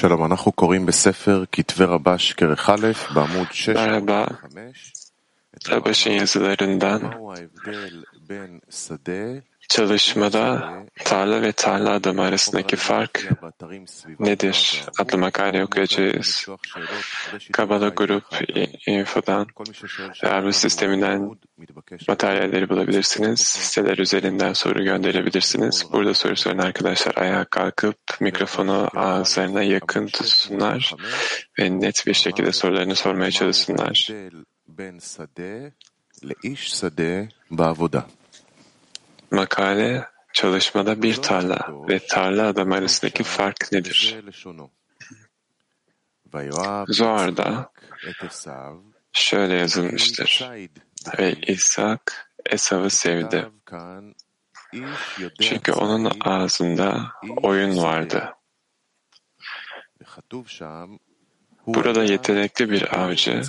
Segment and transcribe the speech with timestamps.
[0.00, 4.99] שלום, אנחנו קוראים בספר כתבי רבש כרך א', בעמוד 6, 5.
[5.64, 7.14] Tabaş'ın şey yazılarından
[9.68, 10.72] çalışmada
[11.04, 13.28] tarla ve tarla adamı arasındaki fark
[14.18, 14.84] nedir?
[14.98, 16.46] adlı makale okuyacağız.
[17.52, 18.24] Kabala Grup
[18.86, 19.46] Info'dan
[20.22, 21.30] Arvus sisteminden
[22.08, 23.40] materyalleri bulabilirsiniz.
[23.40, 25.84] Siteler üzerinden soru gönderebilirsiniz.
[25.92, 30.94] Burada soru soran arkadaşlar ayağa kalkıp mikrofonu ağızlarına yakın tutsunlar
[31.58, 34.08] ve net bir şekilde sorularını sormaya çalışsınlar.
[39.30, 44.22] Makale çalışmada bir tarla ve tarla adam arasındaki fark nedir?
[46.88, 47.72] Zoar'da
[49.12, 50.50] şöyle yazılmıştır.
[51.18, 53.48] Ve İshak Esav'ı sevdi.
[55.40, 57.12] Çünkü onun ağzında
[57.42, 58.34] oyun vardı.
[61.74, 63.42] Burada yetenekli bir avcı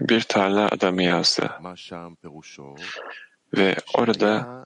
[0.00, 1.50] bir tarla adamı yazdı
[3.56, 4.64] ve orada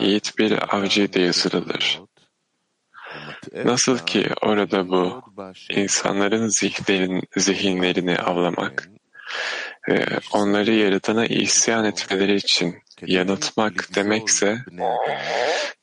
[0.00, 2.00] yiğit bir avcı diye yazılır.
[3.64, 5.22] Nasıl ki orada bu
[5.70, 8.88] insanların zihinlerin, zihinlerini avlamak
[9.88, 14.58] ve onları yaratana isyan etmeleri için yanıltmak demekse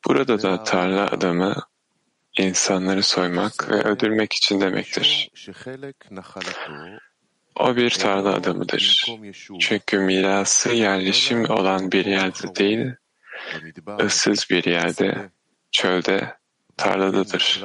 [0.07, 1.55] burada da tarla adamı
[2.41, 5.31] insanları soymak ve öldürmek için demektir.
[7.55, 9.07] O bir tarla adamıdır.
[9.59, 12.91] Çünkü mirası yerleşim olan bir yerde değil,
[14.01, 15.29] ıssız bir yerde,
[15.71, 16.37] çölde,
[16.77, 17.63] tarladadır.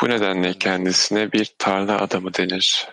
[0.00, 2.88] Bu nedenle kendisine bir tarla adamı denir.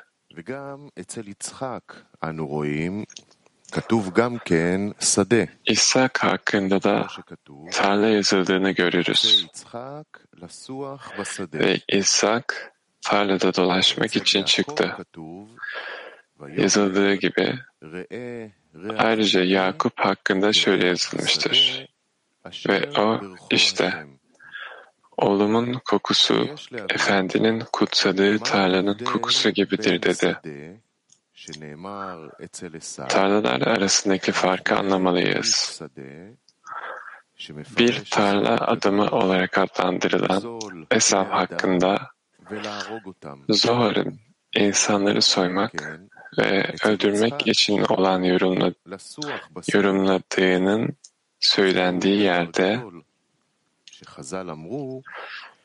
[5.66, 7.08] İshak hakkında da
[7.72, 9.48] tarla yazıldığını görürüz.
[11.54, 14.96] Ve İshak tarlada dolaşmak için çıktı.
[16.58, 17.60] Yazıldığı gibi
[18.98, 21.88] ayrıca Yakup hakkında şöyle yazılmıştır.
[22.70, 24.06] Ve o işte
[25.18, 26.56] oğlumun kokusu
[26.90, 30.38] efendinin kutsadığı tarlanın kokusu gibidir dedi.
[33.08, 35.82] Tarlalar arasındaki farkı anlamalıyız.
[37.78, 40.60] Bir tarla adamı olarak adlandırılan
[40.92, 42.12] Esam hakkında
[43.50, 44.20] Zohar'ın
[44.56, 45.74] insanları soymak
[46.38, 48.74] ve öldürmek için olan yorumla,
[49.74, 50.98] yorumladığının
[51.40, 52.84] söylendiği yerde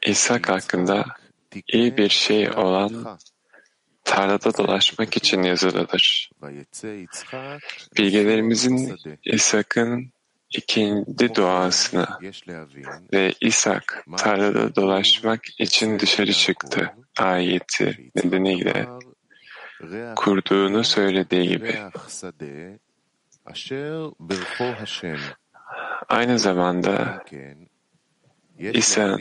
[0.07, 1.05] İshak hakkında
[1.73, 3.19] iyi bir şey olan
[4.05, 6.31] tarlada dolaşmak için yazılıdır.
[7.97, 10.13] Bilgelerimizin İshak'ın
[10.51, 12.07] ikinci duasını
[13.13, 18.87] ve İshak tarlada dolaşmak için dışarı çıktı ayeti nedeniyle
[20.17, 21.79] kurduğunu söylediği gibi.
[26.09, 27.25] Aynı zamanda
[28.59, 29.17] ise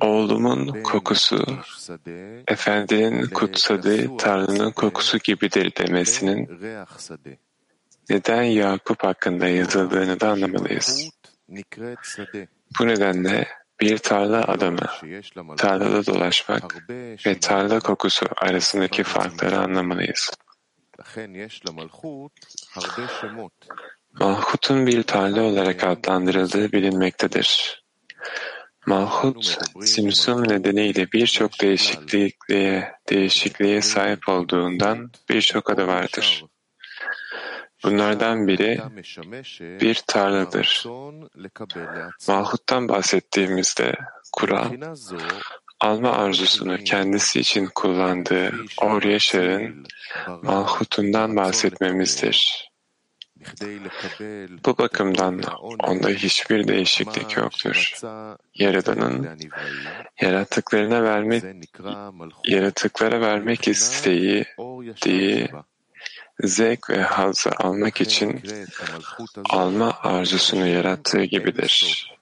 [0.00, 1.44] oğlumun kokusu
[2.48, 6.48] efendinin kutsadığı Tanrı'nın kokusu gibidir demesinin
[8.10, 11.10] neden Yakup hakkında yazıldığını da anlamalıyız.
[12.78, 13.48] Bu nedenle
[13.80, 14.86] bir tarla adamı
[15.56, 16.90] tarlada dolaşmak
[17.26, 20.30] ve tarla kokusu arasındaki farkları anlamalıyız.
[24.20, 27.82] Malhut'un bir tarla olarak adlandırıldığı bilinmektedir.
[28.86, 36.44] Malhut simsum nedeniyle birçok değişikliğe değişikliğe sahip olduğundan birçok adı vardır.
[37.84, 38.80] Bunlardan biri
[39.80, 40.84] bir tarladır.
[42.28, 43.94] Malhut'tan bahsettiğimizde
[44.32, 44.96] Kur'an
[45.80, 49.86] alma arzusunu kendisi için kullandığı Or Yaşar'ın
[50.42, 52.68] Malhut'undan bahsetmemizdir.
[54.64, 57.92] Bu bakımdan onda hiçbir değişiklik yoktur.
[58.54, 59.38] Yaradanın
[60.20, 61.44] yarattıklarına vermek,
[62.44, 64.44] yaratıklara vermek isteği
[65.02, 65.48] diye
[66.40, 68.42] zevk ve hazı almak için
[69.50, 72.12] alma arzusunu yarattığı gibidir.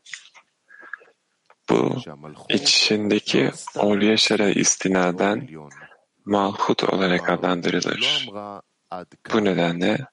[1.70, 1.97] Bu
[2.49, 5.49] içindeki Olyaşar'a istinaden
[6.25, 8.29] malhut olarak adlandırılır.
[9.32, 10.06] Bu nedenle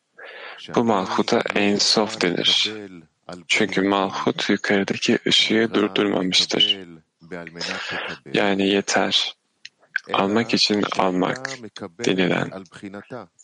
[0.76, 2.74] bu Malhut'a en Ensof denir.
[3.48, 6.80] Çünkü Malhut yukarıdaki ışığı durdurmamıştır.
[8.34, 9.36] Yani yeter.
[10.14, 11.50] Almak için almak
[12.06, 12.52] denilen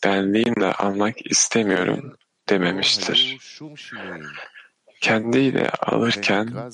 [0.04, 2.16] benliğimle almak istemiyorum
[2.48, 3.38] dememiştir.
[5.00, 6.70] Kendiyle alırken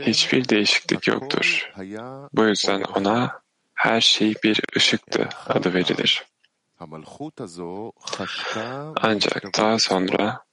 [0.00, 1.72] hiçbir değişiklik yoktur.
[2.32, 3.40] Bu yüzden ona
[3.74, 6.24] her şey bir ışıktı adı verilir.
[9.02, 10.44] Ancak daha sonra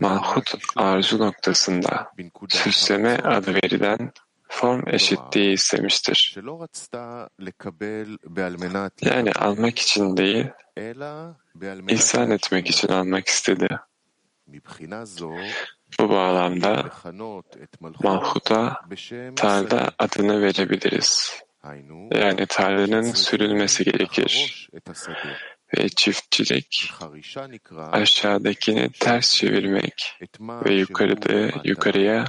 [0.00, 2.12] Malhut arzu noktasında
[2.48, 4.12] süsleme adı verilen
[4.48, 6.34] form eşitliği istemiştir.
[9.02, 10.46] Yani almak için değil,
[11.88, 13.68] ihsan etmek için almak istedi.
[16.00, 16.90] Bu bağlamda
[18.02, 18.80] Malhut'a
[19.36, 21.42] Tarda adını verebiliriz.
[22.14, 24.68] Yani Tanrı'nın sürülmesi gerekir.
[25.78, 26.92] Ve çiftçilik
[27.92, 30.18] aşağıdakini ters çevirmek
[30.64, 32.24] ve yukarıda yukarıya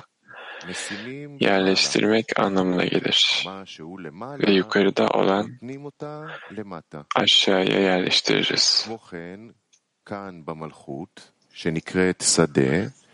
[1.39, 3.47] yerleştirmek anlamına gelir.
[4.39, 5.59] Ve yukarıda olan
[7.15, 8.89] aşağıya yerleştiririz.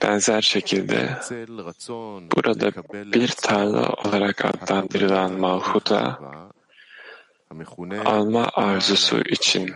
[0.01, 1.19] Benzer şekilde
[2.35, 2.71] burada
[3.13, 6.19] bir tarla olarak adlandırılan malhuta
[8.05, 9.75] alma arzusu için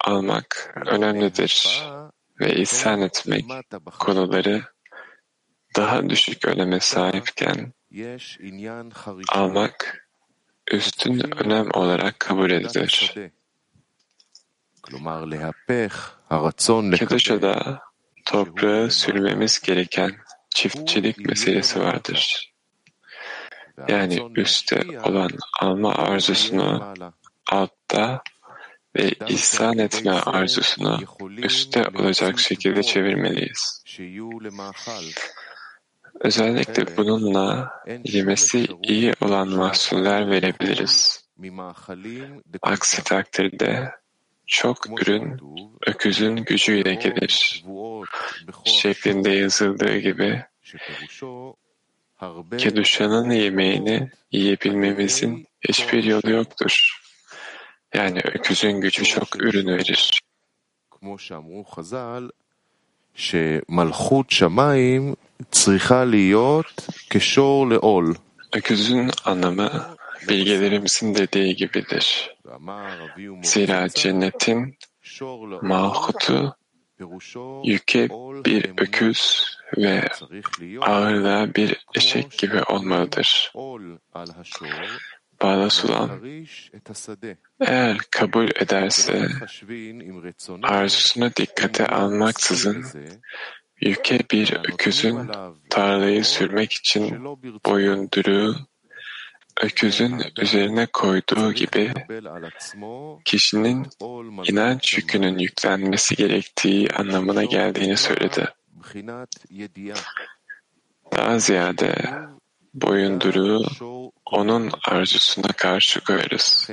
[0.00, 1.82] almak önemlidir
[2.40, 3.44] ve ihsan etmek
[3.98, 4.62] konuları
[5.76, 7.72] daha düşük öneme sahipken
[9.28, 10.06] almak
[10.72, 13.14] üstün önem olarak kabul edilir.
[16.96, 17.80] Keduşa'da
[18.30, 20.12] toprağı sürmemiz gereken
[20.54, 22.52] çiftçilik meselesi vardır.
[23.88, 25.30] Yani üstte olan
[25.60, 26.94] alma arzusunu
[27.50, 28.22] altta
[28.96, 30.98] ve ihsan etme arzusunu
[31.36, 33.84] üstte olacak şekilde çevirmeliyiz.
[36.20, 37.70] Özellikle bununla
[38.04, 41.24] yemesi iyi olan mahsuller verebiliriz.
[42.62, 43.99] Aksi takdirde
[44.50, 45.40] çok ürün
[45.86, 47.64] öküzün gücüyle gelir.
[48.64, 50.44] Şeklinde yazıldığı gibi
[52.58, 57.00] Keduşa'nın yemeğini yiyebilmemizin hiçbir yolu yoktur.
[57.94, 60.20] Yani öküzün gücü çok ürün verir.
[68.52, 69.96] Öküzün anlamı
[70.28, 72.36] bilgelerimizin dediği gibidir.
[73.42, 74.78] Zira cennetin
[75.62, 76.56] malhutu
[77.64, 78.08] yüke
[78.46, 79.44] bir öküz
[79.76, 80.08] ve
[80.80, 83.52] ağırlığa bir eşek gibi olmalıdır.
[85.42, 86.10] Bağla sulan,
[87.60, 89.28] eğer kabul ederse
[90.62, 92.84] arzusunu dikkate almaksızın
[93.80, 95.30] yüke bir öküzün
[95.70, 97.24] tarlayı sürmek için
[97.66, 98.56] boyunduruğu
[99.62, 101.92] öküzün üzerine koyduğu gibi
[103.24, 103.86] kişinin
[104.48, 108.48] inanç yükünün yüklenmesi gerektiği anlamına geldiğini söyledi.
[111.12, 111.94] Daha ziyade
[112.74, 113.66] boyunduruğu
[114.26, 116.70] onun arzusuna karşı koyarız.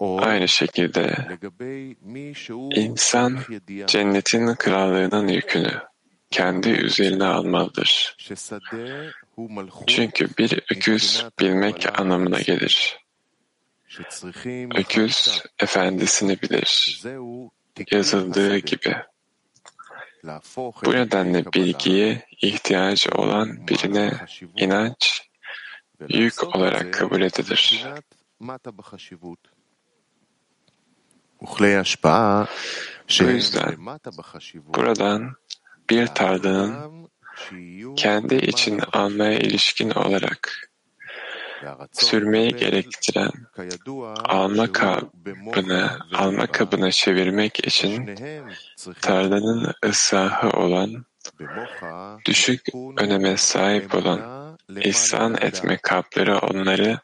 [0.00, 1.28] Aynı şekilde
[2.74, 3.38] insan
[3.86, 5.82] cennetin krallığının yükünü
[6.30, 8.16] kendi üzerine almalıdır.
[9.86, 12.98] Çünkü bir öküz bilmek anlamına gelir.
[14.74, 17.02] Öküz efendisini bilir.
[17.90, 18.96] Yazıldığı gibi.
[20.84, 24.12] Bu nedenle bilgiye ihtiyacı olan birine
[24.56, 25.22] inanç
[26.08, 27.86] yük olarak kabul edilir.
[33.20, 33.76] Bu yüzden
[34.66, 35.36] buradan
[35.90, 36.96] bir tarlanın
[37.96, 40.70] kendi için almaya ilişkin olarak
[41.92, 43.30] sürmeyi gerektiren
[44.24, 48.14] alma kabını alma kabına çevirmek için
[49.00, 51.04] tarlanın ıslahı olan
[52.26, 52.60] düşük
[52.98, 54.20] öneme sahip olan
[54.80, 56.98] ihsan etme kapları onları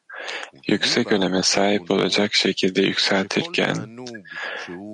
[0.68, 3.76] yüksek öneme sahip olacak şekilde yükseltirken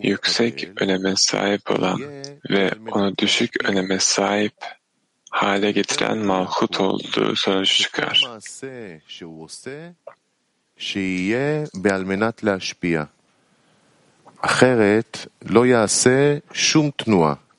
[0.03, 2.01] yüksek öneme sahip olan
[2.51, 4.55] ve onu düşük öneme sahip
[5.31, 8.29] hale getiren malhut olduğu sonucu çıkar.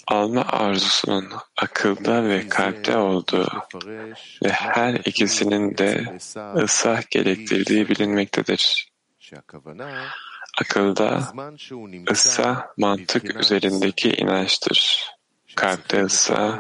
[0.10, 3.48] Alma arzusunun akılda ve kalpte olduğu
[4.44, 6.18] ve her ikisinin de
[6.56, 8.92] ıslah gerektirdiği bilinmektedir.
[10.62, 11.34] Akılda
[12.12, 15.10] ıslah mantık üzerindeki inançtır
[15.56, 16.60] kalpte ise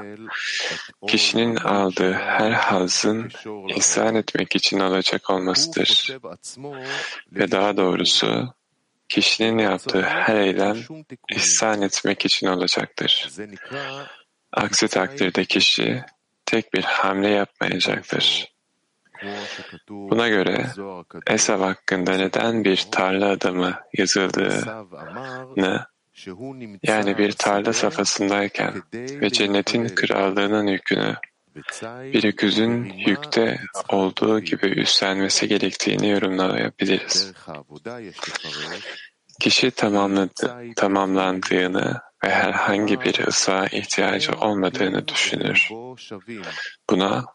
[1.07, 3.31] kişinin aldığı her hazın
[3.75, 6.17] ihsan etmek için olacak olmasıdır.
[7.31, 8.53] Ve daha doğrusu
[9.09, 10.77] kişinin yaptığı her eylem
[11.31, 13.29] ihsan etmek için olacaktır.
[14.51, 16.03] Aksi takdirde kişi
[16.45, 18.53] tek bir hamle yapmayacaktır.
[19.89, 20.65] Buna göre
[21.27, 25.85] Esav hakkında neden bir tarla adamı yazıldığını
[26.83, 31.15] yani bir tarla safhasındayken ve cennetin krallığının yükünü
[31.85, 37.33] bir öküzün yükte olduğu gibi üstlenmesi gerektiğini yorumlayabiliriz.
[39.39, 45.69] Kişi tamamladı, tamamlandığını ve herhangi bir ısığa ihtiyacı olmadığını düşünür.
[46.89, 47.25] Buna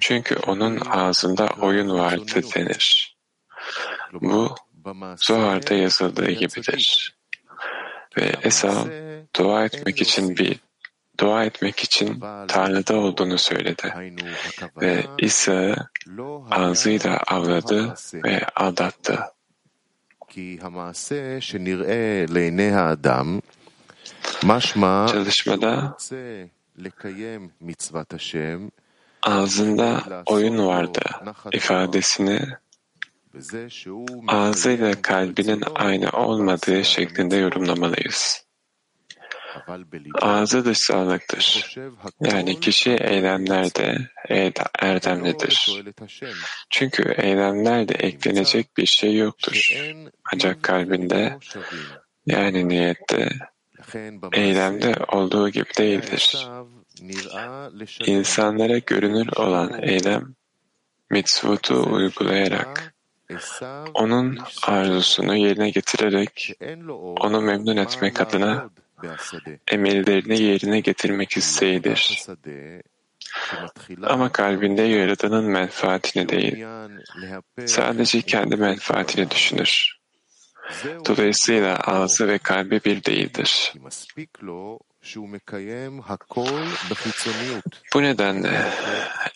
[0.00, 3.16] çünkü onun ağzında oyun vardı denir.
[4.12, 4.54] Bu
[5.16, 7.16] Zohar'da yazıldığı gibidir.
[8.16, 8.88] Ve Esau
[9.36, 10.56] dua etmek için bir
[11.18, 13.94] dua etmek için tarlada olduğunu söyledi
[14.80, 15.76] ve İsa'yı
[16.50, 19.18] ağzıyla avladı ve aldattı.
[25.08, 25.96] Çalışmada
[29.22, 31.00] ağzında oyun vardı
[31.52, 32.40] ifadesini
[34.28, 38.45] ağzıyla kalbinin aynı olmadığı şeklinde yorumlamalıyız.
[40.22, 41.74] Ağzı dışsallıktır.
[42.20, 43.98] Yani kişi eylemlerde
[44.78, 45.82] erdemlidir.
[46.70, 49.68] Çünkü eylemlerde eklenecek bir şey yoktur.
[50.34, 51.38] Ancak kalbinde
[52.26, 53.28] yani niyette
[54.32, 56.48] eylemde olduğu gibi değildir.
[58.06, 60.34] İnsanlara görünür olan eylem
[61.10, 62.94] mitzvutu uygulayarak
[63.94, 66.52] onun arzusunu yerine getirerek
[67.20, 68.70] onu memnun etmek adına
[69.68, 72.22] emellerini yerine getirmek isteğidir.
[74.02, 76.66] Ama kalbinde Yaradan'ın menfaatini değil,
[77.66, 79.96] sadece kendi menfaatini düşünür.
[81.06, 83.72] Dolayısıyla ağzı ve kalbi bir değildir.
[87.94, 88.72] Bu nedenle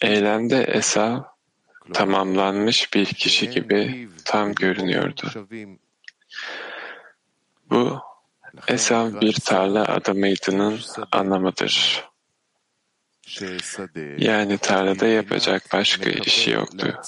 [0.03, 1.23] eylemde Esav
[1.93, 5.47] tamamlanmış bir kişi gibi tam görünüyordu.
[7.71, 8.10] Bu
[8.69, 10.81] Esav bir tarla adamıydının
[11.13, 12.05] anlamıdır.
[14.19, 17.01] Yani tarlada yapacak başka işi yoktu.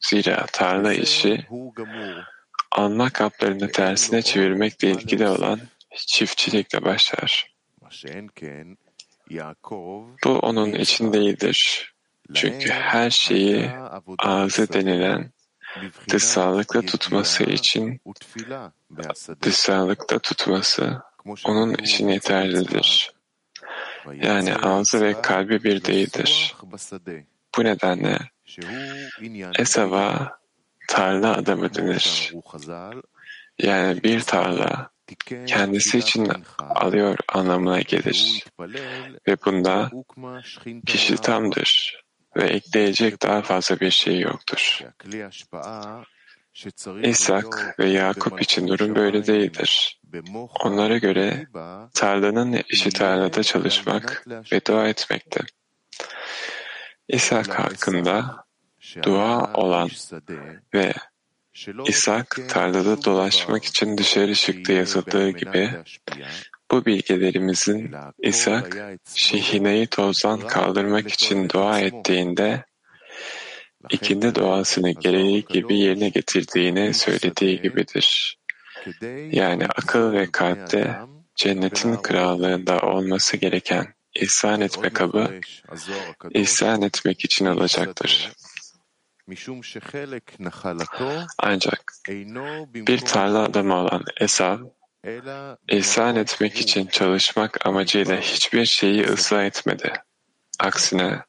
[0.00, 1.46] Zira tarla işi
[2.70, 5.60] alma kaplarını tersine çevirmekle ilgili olan
[6.06, 7.54] çiftçilikle başlar.
[10.24, 11.12] Bu onun için.
[12.34, 13.70] Çünkü her şeyi
[14.18, 15.32] ağzı denilen
[16.10, 18.00] dışsallıkla tutması için
[19.42, 21.02] dışsallıkta tutması
[21.44, 23.12] onun için yeterlidir.
[24.14, 26.54] Yani ağzı ve kalbi bir değildir.
[27.56, 28.18] Bu nedenle
[29.58, 30.38] Esav'a
[30.88, 32.32] tarla adamı denir.
[33.58, 34.90] Yani bir tarla
[35.46, 38.44] kendisi için alıyor anlamına gelir.
[39.28, 39.90] Ve bunda
[40.86, 42.05] kişi tamdır
[42.36, 44.80] ve ekleyecek daha fazla bir şey yoktur.
[47.02, 50.00] İshak ve Yakup için durum böyle değildir.
[50.64, 51.46] Onlara göre
[51.94, 55.40] tarlanın işi tarlada çalışmak ve dua etmekte.
[57.08, 58.44] İshak hakkında
[59.02, 59.88] dua olan
[60.74, 60.94] ve
[61.86, 65.70] İshak tarlada dolaşmak için dışarı çıktı yazıldığı gibi
[66.70, 68.78] bu bilgilerimizin İshak
[69.14, 72.64] şehineyi tozdan kaldırmak için dua ettiğinde
[73.90, 78.38] ikindi doğasını gereği gibi yerine getirdiğini söylediği gibidir.
[79.30, 80.96] Yani akıl ve kalpte
[81.34, 85.40] cennetin krallığında olması gereken ihsan etme kabı
[86.30, 88.32] ihsan etmek için olacaktır.
[91.38, 91.92] Ancak
[92.66, 94.58] bir tarla adamı olan Esav,
[95.68, 99.92] ihsan etmek için çalışmak amacıyla hiçbir şeyi ıslah etmedi.
[100.60, 101.22] Aksine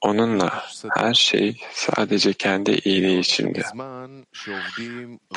[0.00, 0.64] onunla
[0.96, 3.62] her şey sadece kendi iyiliği içindi.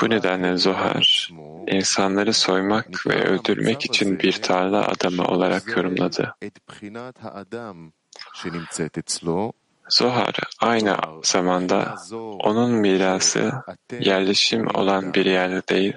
[0.00, 1.30] Bu nedenle Zohar,
[1.66, 6.34] insanları soymak ve öldürmek için bir tarla adamı olarak yorumladı.
[9.88, 11.96] Zohar aynı zamanda
[12.40, 13.52] onun mirası
[14.00, 15.94] yerleşim olan bir yerde değil,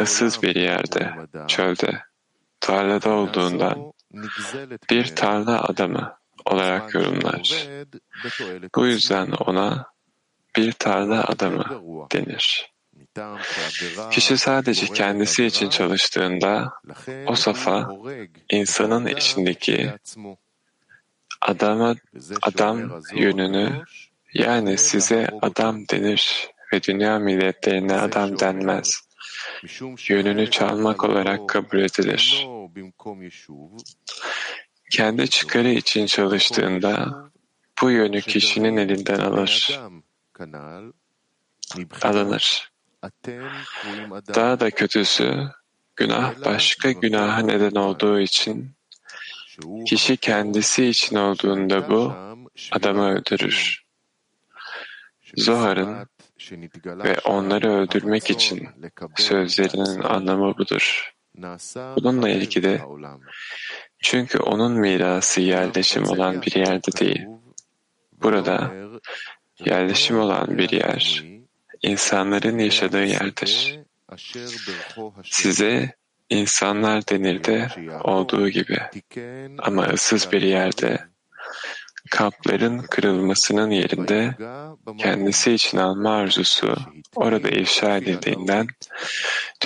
[0.00, 1.14] ıssız bir yerde,
[1.48, 2.02] çölde,
[2.60, 3.92] tarlada olduğundan
[4.90, 7.68] bir tarla adamı olarak yorumlar.
[8.74, 9.86] Bu yüzden ona
[10.56, 11.64] bir tarla adamı
[12.12, 12.74] denir.
[14.10, 16.72] Kişi sadece kendisi için çalıştığında
[17.26, 17.90] o safa
[18.50, 19.92] insanın içindeki
[21.40, 21.94] adama
[22.42, 23.84] adam yönünü
[24.34, 28.90] yani size adam denir ve dünya milletlerine adam denmez.
[30.08, 32.46] Yönünü çalmak olarak kabul edilir.
[34.90, 37.24] Kendi çıkarı için çalıştığında
[37.82, 39.80] bu yönü kişinin elinden alır,
[42.02, 42.72] alınır.
[44.34, 45.50] Daha da kötüsü,
[45.96, 48.76] günah başka günaha neden olduğu için,
[49.86, 52.12] kişi kendisi için olduğunda bu,
[52.72, 53.84] adamı öldürür.
[55.36, 56.08] Zohar'ın
[56.86, 58.68] ve onları öldürmek için
[59.16, 61.14] sözlerinin anlamı budur.
[61.96, 62.80] Bununla ilgili
[63.98, 67.26] çünkü onun mirası yerleşim olan bir yerde değil.
[68.22, 68.72] Burada
[69.64, 71.24] yerleşim olan bir yer,
[71.82, 73.80] insanların yaşadığı yerdir.
[75.24, 75.94] Size
[76.30, 77.68] insanlar denirdi
[78.04, 78.78] olduğu gibi
[79.58, 81.13] ama ıssız bir yerde
[82.14, 84.34] kapların kırılmasının yerinde
[84.98, 86.76] kendisi için alma arzusu
[87.16, 88.66] orada ifşa edildiğinden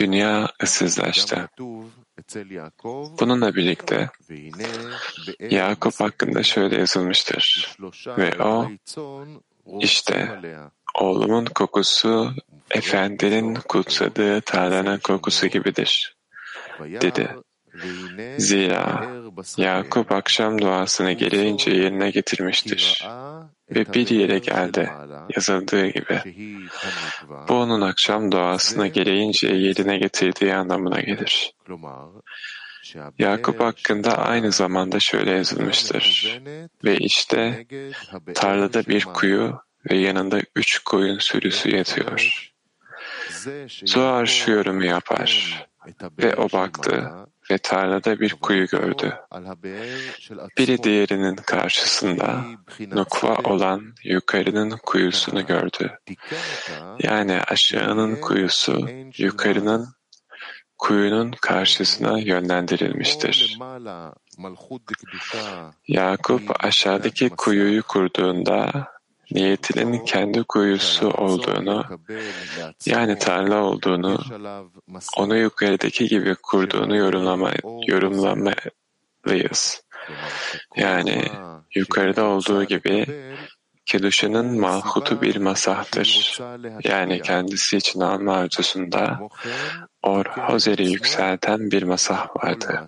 [0.01, 1.49] dünya ıssızlaştı.
[3.21, 4.11] Bununla birlikte
[5.41, 7.77] Yakup hakkında şöyle yazılmıştır.
[8.07, 8.71] Ve o
[9.81, 10.41] işte
[11.01, 12.31] oğlumun kokusu
[12.71, 16.17] efendinin kutsadığı tarlanın kokusu gibidir
[16.81, 17.37] dedi.
[18.39, 19.09] Zira
[19.57, 23.09] Yakup akşam duasını gereğince yerine getirmiştir
[23.71, 24.91] ve bir yere geldi
[25.37, 26.21] yazıldığı gibi.
[27.49, 31.53] Bu onun akşam duasını gereğince yerine getirdiği anlamına gelir.
[33.19, 36.41] Yakup hakkında aynı zamanda şöyle yazılmıştır.
[36.85, 37.67] Ve işte
[38.35, 42.53] tarlada bir kuyu ve yanında üç koyun sürüsü yatıyor.
[43.85, 45.63] Zohar şu yorumu yapar.
[46.19, 47.11] Ve o baktı
[47.51, 49.17] ve tarlada bir kuyu gördü.
[50.59, 52.45] Biri diğerinin karşısında
[52.81, 55.99] nukva olan yukarının kuyusunu gördü.
[57.03, 58.89] Yani aşağının kuyusu
[59.19, 59.89] yukarının
[60.79, 63.59] kuyunun karşısına yönlendirilmiştir.
[65.89, 68.89] Yakup aşağıdaki kuyuyu kurduğunda
[69.31, 71.85] niyetinin kendi kuyusu olduğunu,
[72.87, 74.19] yani tarla olduğunu,
[75.17, 77.53] onu yukarıdaki gibi kurduğunu yorumlama,
[77.87, 79.83] yorumlamalıyız.
[80.77, 81.23] Yani
[81.75, 83.07] yukarıda olduğu gibi
[83.87, 86.39] Keduşa'nın malhutu bir masahtır.
[86.85, 89.21] Yani kendisi için alma arzusunda
[90.03, 92.87] Or Hozer'i yükselten bir masah vardı.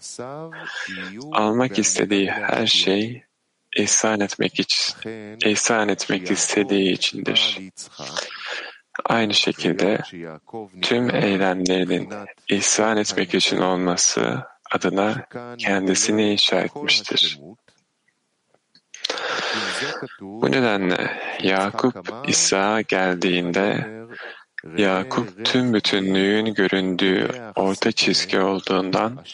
[1.33, 3.23] Almak istediği her şey
[3.77, 4.95] ihsan etmek için,
[5.45, 7.59] ihsan etmek istediği içindir.
[9.05, 9.99] Aynı şekilde
[10.83, 12.09] tüm eylemlerinin
[12.49, 15.27] ihsan etmek için olması adına
[15.59, 17.39] kendisini inşa etmiştir.
[20.21, 23.91] Bu nedenle Yakup İsa geldiğinde
[24.77, 29.25] Yakup tüm bütünlüğün göründüğü orta çizgi olduğundan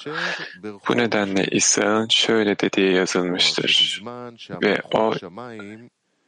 [0.88, 4.02] bu nedenle İsa'nın şöyle dediği yazılmıştır.
[4.62, 5.14] Ve o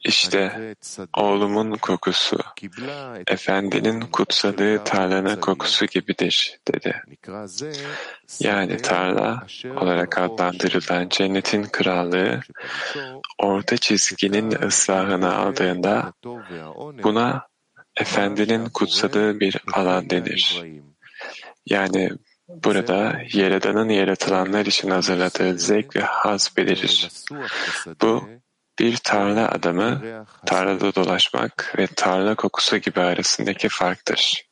[0.05, 0.75] işte
[1.17, 2.39] oğlumun kokusu,
[3.27, 7.03] efendinin kutsadığı tarlanın kokusu gibidir dedi.
[8.41, 12.41] Yani tarla olarak adlandırılan cennetin krallığı
[13.39, 16.13] orta çizginin ıslahını aldığında
[17.03, 17.49] buna
[18.01, 20.65] efendinin kutsadığı bir alan denir.
[21.67, 22.11] Yani
[22.49, 27.09] burada Yaradan'ın yaratılanlar için hazırladığı zevk ve haz belirir.
[28.03, 28.29] Bu
[28.79, 30.03] bir tarla adamı
[30.47, 34.49] tarlada dolaşmak ve tarla kokusu gibi arasındaki farktır.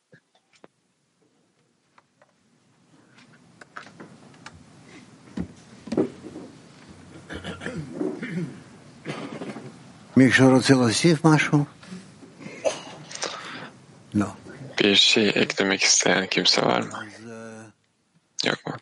[14.79, 17.05] Bir şey eklemek isteyen kimse var mı?
[18.45, 18.73] Yok mu?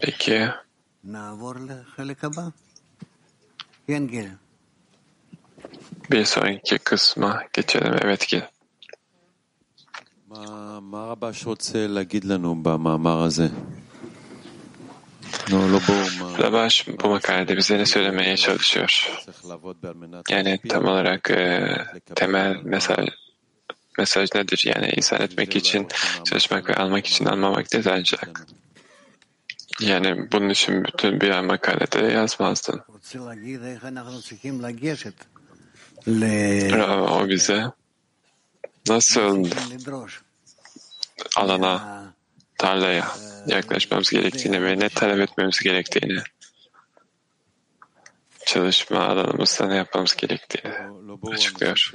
[0.00, 0.48] Peki.
[6.10, 7.94] Bir sonraki kısma geçelim.
[8.02, 8.42] Evet ki.
[16.40, 19.12] Labaş bu makalede bize ne söylemeye çalışıyor?
[20.30, 21.76] Yani tam olarak e,
[22.14, 23.06] temel mesaj
[23.98, 24.64] mesaj nedir?
[24.66, 25.88] Yani insan etmek için
[26.24, 28.46] çalışmak ve almak için almamak değil ancak.
[29.80, 32.82] Yani bunun için bütün bir makalede yazmazdın.
[37.10, 37.64] O bize
[38.88, 39.48] nasıl
[41.36, 42.04] alana,
[42.58, 43.08] tarlaya
[43.46, 46.18] yaklaşmamız gerektiğini ve ne talep etmemiz gerektiğini,
[48.46, 50.74] çalışma alanımızda ne yapmamız gerektiğini
[51.32, 51.92] açıklıyor.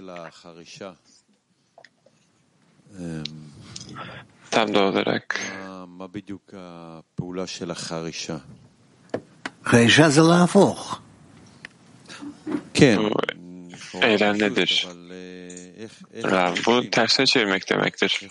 [4.52, 5.42] Tam da olarak
[13.94, 14.88] bu eylem nedir?
[16.66, 18.28] Bu tersine çevirmek demektir.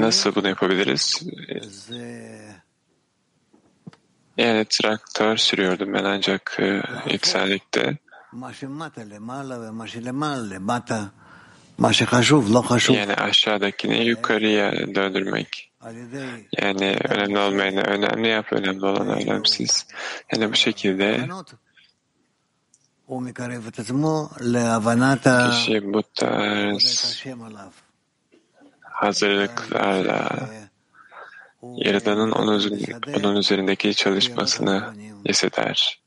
[0.00, 1.22] Nasıl bunu yapabiliriz?
[4.36, 7.98] Yani traktör sürüyordum ben ancak e, yüksellikte.
[12.94, 15.70] Yani aşağıdakini yukarıya döndürmek.
[16.62, 19.86] Yani önemli olmayanı önemli yap, önemli olan önemsiz.
[20.32, 21.28] Yani bu şekilde
[25.50, 27.24] kişi bu tarz
[28.80, 30.48] hazırlıklarla
[31.62, 32.78] Yaradan'ın onun,
[33.14, 34.94] onun üzerindeki çalışmasını
[35.28, 36.00] hisseder.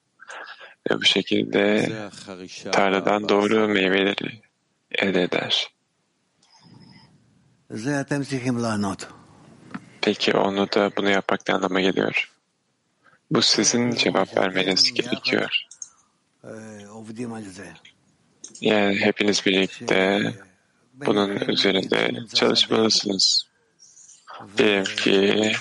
[0.92, 1.92] Ve bu şekilde
[2.72, 4.42] tarladan doğru meyveleri
[4.92, 5.74] elde eder.
[10.02, 12.32] Peki onu da bunu yapmak ne anlama geliyor?
[13.32, 15.66] Bu sizin cevap vermeniz gerekiyor.
[18.62, 20.34] Yani hepiniz birlikte
[20.94, 23.48] bunun üzerinde çalışmalısınız.
[24.58, 25.52] Diyelim ki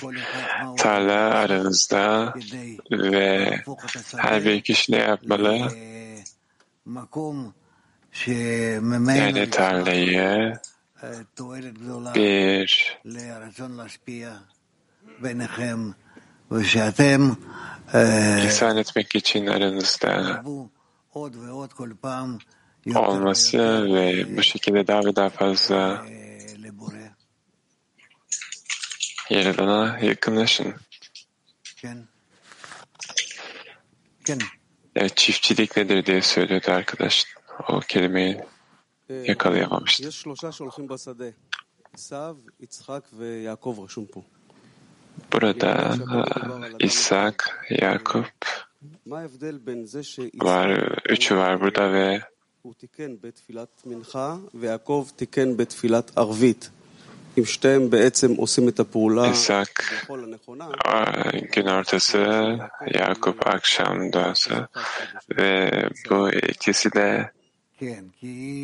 [0.77, 2.33] tarla aranızda
[2.91, 3.63] ve
[4.17, 5.71] her bir kişi ne yapmalı?
[9.17, 10.53] Yani tarlayı
[12.15, 12.97] bir
[18.45, 20.43] lisan etmek için aranızda
[22.95, 26.05] olması ve bu şekilde daha ve daha fazla
[29.29, 30.75] Yaradan'a yakınlaşın.
[34.95, 37.25] Evet, çiftçilik nedir diye söylüyordu arkadaş.
[37.69, 38.41] O kelimeyi
[39.09, 40.03] yakalayamamıştı.
[45.33, 45.93] Burada
[46.79, 48.25] İshak, Yakup
[50.35, 50.69] var,
[51.09, 52.21] üçü var burada ve
[59.31, 59.83] İshak
[61.53, 62.57] gün ortası,
[62.93, 64.67] Yakup akşam doğası
[65.37, 65.71] ve
[66.09, 67.31] bu ikisi de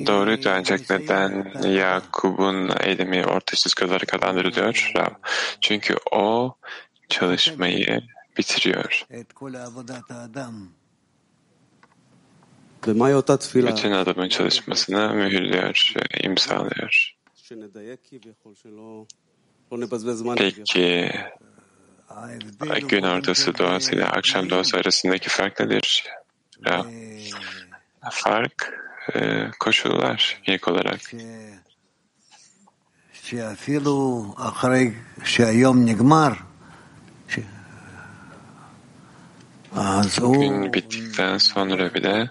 [0.08, 4.92] doğruydu ancak neden Yakup'un eylemi ortasız olarak adlandırılıyor?
[5.62, 6.56] Çünkü o
[7.10, 8.02] çalışmayı
[8.38, 9.06] bitiriyor.
[13.56, 17.14] Bütün adamın çalışmasını mühürlüyor, imzalıyor.
[20.38, 21.12] Peki
[22.88, 26.04] gün ortası doğası ile akşam doğası arasındaki fark nedir?
[26.66, 26.86] Ya,
[28.12, 31.00] fark e, koşullar ilk olarak.
[40.34, 42.30] Gün bittikten sonra bile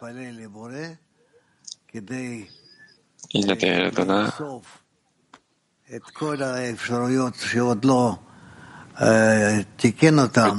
[3.32, 4.32] yine de Yaradan'a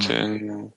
[0.08, 0.72] bütün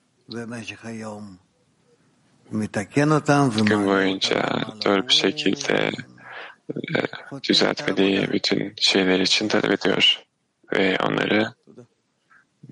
[3.66, 4.50] gün boyunca
[4.86, 5.92] doğru bir şekilde
[7.50, 10.24] düzeltmediği bütün şeyler için talep ediyor
[10.74, 11.54] ve onları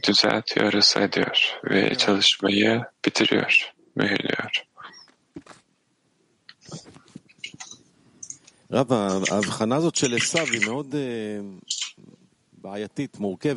[0.08, 4.66] düzeltiyor, ıslah ediyor ve çalışmayı bitiriyor, mühürlüyor.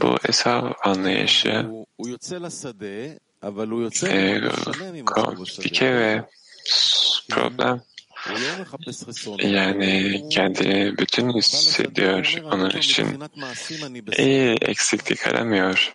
[0.01, 3.32] Bu Esav anlayışı e,
[5.05, 6.25] komplike ve
[7.31, 7.81] problem.
[9.39, 13.25] Yani kendini bütün hissediyor onun için.
[14.19, 15.93] İyi eksiklik aramıyor.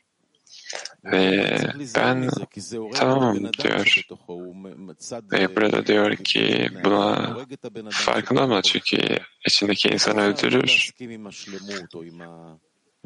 [1.04, 1.58] Ve
[1.96, 2.30] ben
[2.94, 4.02] tamam diyor.
[5.32, 7.38] Ve burada diyor ki buna
[7.92, 10.90] farkında olmalı çünkü içindeki insan öldürür.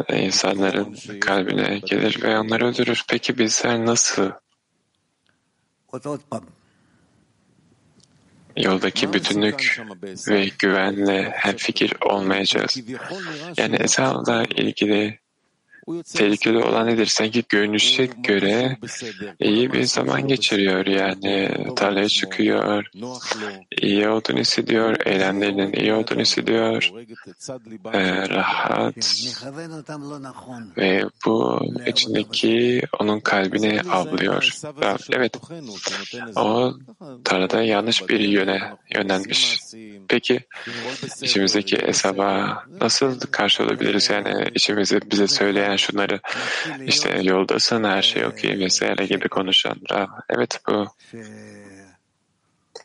[0.10, 3.04] İnsanların kalbine gelir ve onları öldürür.
[3.10, 4.32] Peki bizler nasıl
[8.58, 9.82] yoldaki bütünlük
[10.30, 12.78] ve güvenle hemfikir olmayacağız?
[13.58, 15.21] Yani Esa'la ilgili
[16.16, 17.06] tehlikeli olan nedir?
[17.06, 18.78] Sanki görünüşe göre
[19.40, 20.86] iyi bir zaman geçiriyor.
[20.86, 22.86] Yani tarlaya çıkıyor,
[23.82, 26.92] iyi olduğunu hissediyor, eylemlerinin iyi olduğunu hissediyor,
[27.94, 28.96] e, rahat
[30.78, 34.50] ve bu içindeki onun kalbini avlıyor.
[35.12, 35.38] Evet,
[36.36, 36.74] o
[37.24, 38.62] tarlada yanlış bir yöne
[38.96, 39.60] yönlenmiş.
[40.08, 40.40] Peki,
[41.22, 44.10] içimizdeki hesaba nasıl karşı olabiliriz?
[44.10, 46.20] Yani içimizi bize söyleyen şunları,
[46.86, 49.78] işte yoldasın, her şey okey vesaire gibi konuşan.
[50.30, 50.88] Evet bu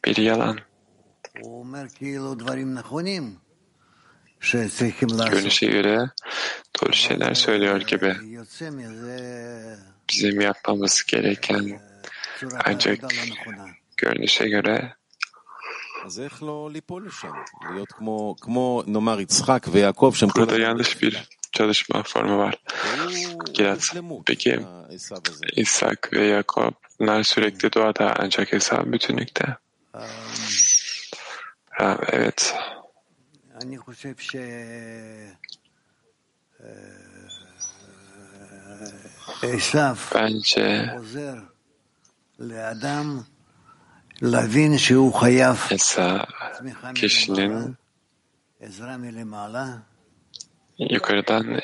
[0.05, 0.59] bir yalan.
[5.31, 6.11] Görünüşe göre
[6.81, 8.17] doğru şeyler söylüyor gibi.
[10.11, 11.81] Bizim yapmamız gereken
[12.65, 13.05] ancak
[13.97, 14.93] görünüşe göre
[20.37, 22.55] Burada yanlış bir çalışma formu var.
[23.55, 23.95] Gilat.
[24.27, 24.61] Peki
[25.57, 29.57] İshak ve Yakob bunlar sürekli doğada ancak hesap bütünlükte.
[31.81, 32.55] Rav, evet.
[40.15, 40.91] Bence
[45.73, 46.27] Esa
[46.95, 47.77] kişinin
[50.79, 51.61] yukarıdan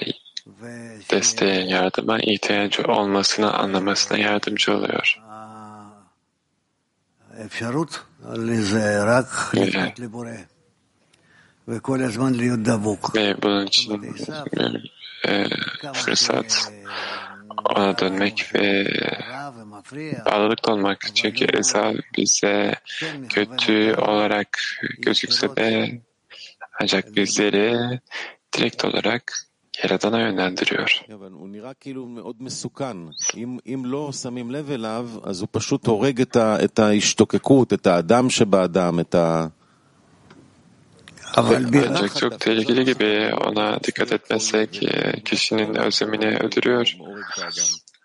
[1.11, 5.23] desteğe, yardıma ihtiyacı olmasını anlamasına yardımcı oluyor.
[13.15, 14.15] Ve bunun için
[15.29, 15.45] e,
[15.93, 16.73] fırsat
[17.65, 18.87] ona dönmek ve
[20.27, 20.99] bağlılıkta olmak.
[21.15, 22.75] Çünkü Esa bize
[23.29, 24.59] kötü olarak
[24.99, 26.01] gözükse de
[26.81, 28.01] ancak bizleri
[28.53, 29.33] direkt olarak
[29.83, 31.03] Yaradan'a yönlendiriyor.
[41.37, 44.81] Ama bir ancak çok tehlikeli gibi ona dikkat etmezsek
[45.25, 46.97] kişinin özlemini öldürüyor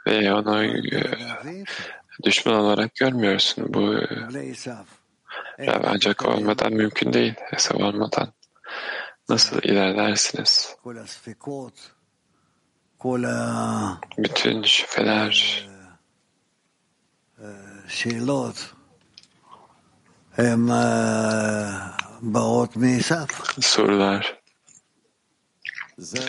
[0.07, 0.81] ve onu
[2.23, 3.73] düşman olarak görmüyorsun.
[3.73, 3.95] Bu
[5.83, 8.36] ancak olmadan mümkün değil, hesap olmadan.
[9.29, 10.75] Nasıl ilerlersiniz?
[14.17, 15.67] Bütün şüpheler,
[23.61, 24.37] sorular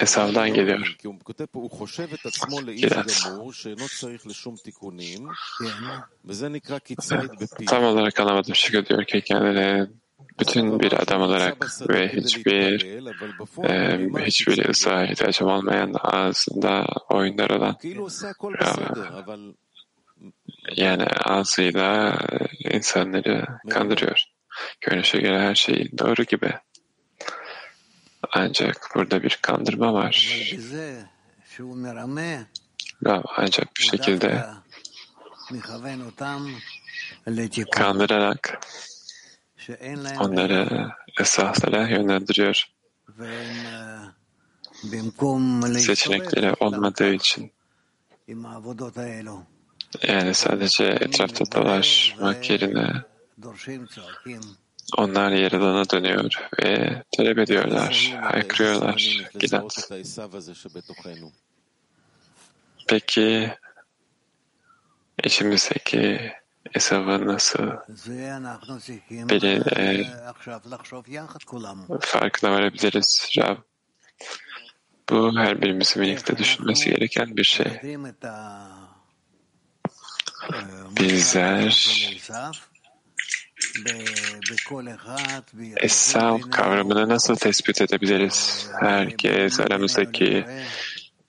[0.00, 0.96] Esav'dan geliyor.
[2.76, 3.26] Gilat.
[7.66, 8.54] Tam olarak anlamadım.
[8.54, 9.87] Şükür diyor ki kendine
[10.40, 12.87] bütün bir adam olarak ve hiçbir
[13.64, 17.77] e, hiçbir ısığa ihtiyacım olmayan ağzında oyunlar olan
[20.77, 22.18] yani ağzıyla
[22.59, 24.24] insanları kandırıyor.
[24.81, 26.53] Görünüşe göre her şey doğru gibi.
[28.33, 30.42] Ancak burada bir kandırma var.
[33.37, 34.44] Ancak bu şekilde
[37.70, 38.61] kandırarak
[40.20, 42.64] onları esaslara yönlendiriyor.
[45.78, 47.52] Seçenekleri olmadığı için.
[50.09, 53.02] Yani sadece etrafta dolaşmak yerine
[54.96, 59.28] onlar Yaradan'a dönüyor ve talep ediyorlar, haykırıyorlar.
[59.38, 59.90] Gilat.
[62.88, 63.54] Peki
[65.24, 66.33] içimizdeki
[66.74, 67.70] Esav'ı nasıl?
[69.11, 70.04] Biri e,
[72.00, 73.57] farkına varabiliriz Rab?
[75.11, 77.98] Bu her birimizin birlikte düşünmesi gereken bir şey.
[81.00, 81.88] Bizler
[85.76, 88.68] Esav kavramını nasıl tespit edebiliriz?
[88.81, 90.44] Herkes aramızdaki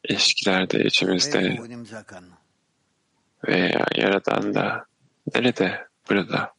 [0.04, 1.58] ilişkilerde, içimizde
[3.48, 4.89] veya Yaradan da
[5.36, 5.78] nerede?
[6.10, 6.52] Burada.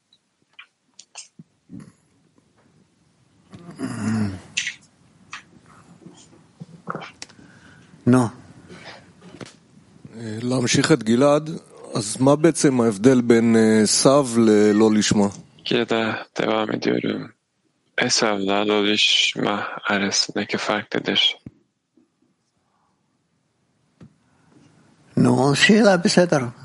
[8.07, 8.29] No.
[10.43, 11.51] להמשיך את גלעד,
[11.95, 15.27] אז מה בעצם ההבדל בין סב ללא לשמה?
[15.65, 17.33] Gilada devam ediyorum.
[18.07, 19.57] Esav'la Lolishma
[19.89, 21.21] arasındaki fark nedir?
[25.55, 26.37] שאלה בסדר.
[26.37, 26.60] אולי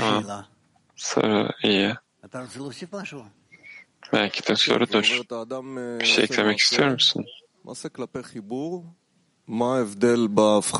[0.00, 0.44] А
[0.96, 1.94] sonra iyi.
[4.12, 4.86] Belki de soru.
[6.00, 7.24] Bir şey eklemek istiyor musun?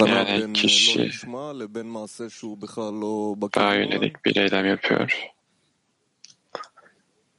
[0.08, 1.10] Yani kişi
[3.56, 5.30] daha yönelik bir eylem yapıyor.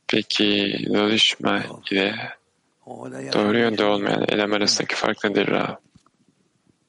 [0.08, 2.16] Peki doluşma ile
[3.34, 5.76] doğru yönde olmayan eylem arasındaki fark nedir Rab?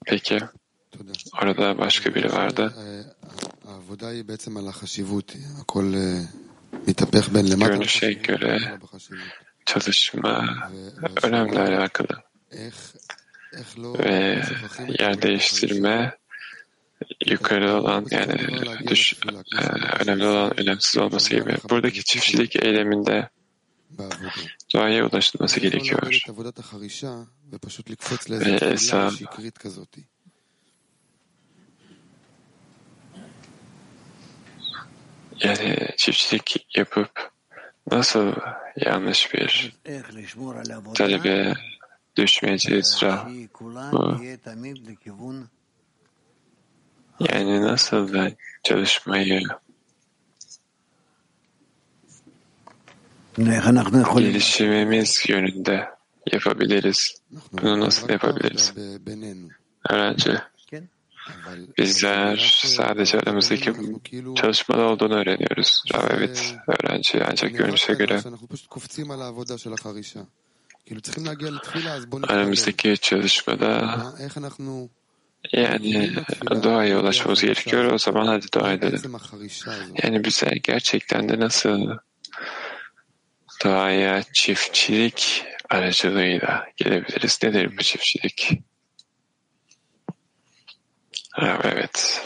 [0.07, 0.39] Peki
[1.43, 2.75] orada başka biri vardı.
[7.69, 8.79] Görünüşe göre
[9.67, 10.49] çalışma
[11.23, 12.23] önemli alakalı
[13.99, 14.43] ve
[14.99, 16.17] yer değiştirme
[17.27, 18.41] yukarı olan yani
[18.89, 19.15] düş,
[20.01, 21.57] önemli olan önemsiz olması gibi.
[21.71, 23.29] Buradaki çiftçilik eyleminde
[24.75, 26.03] doğaya ulaşılması gerekiyor.
[28.31, 29.11] Ve Esa
[35.41, 37.31] yani çiftçilik yapıp
[37.91, 38.33] nasıl
[38.77, 39.73] yanlış bir
[40.95, 41.55] talebe
[42.17, 43.29] düşmeyeceğiz Ra.
[43.93, 44.17] Bu.
[47.21, 49.43] Yani nasıl ben çalışmayı
[54.17, 55.89] gelişimimiz yönünde
[56.33, 57.23] yapabiliriz?
[57.53, 58.73] Bunu nasıl yapabiliriz?
[59.91, 60.39] Öğrenci.
[61.79, 63.73] Bizler sadece aramızdaki
[64.37, 65.83] çalışmada olduğunu öğreniyoruz.
[65.95, 68.21] Rav evet öğrenci ancak görünüşe göre
[72.29, 74.13] aramızdaki çalışmada
[75.53, 76.11] yani
[76.63, 77.93] doğaya ulaşmamız gerekiyor.
[77.93, 79.01] O zaman hadi dua edelim.
[80.03, 81.89] Yani bize gerçekten de nasıl
[83.65, 87.39] doğaya çiftçilik aracılığıyla gelebiliriz?
[87.43, 88.63] Nedir bu çiftçilik?
[91.65, 92.23] Evet.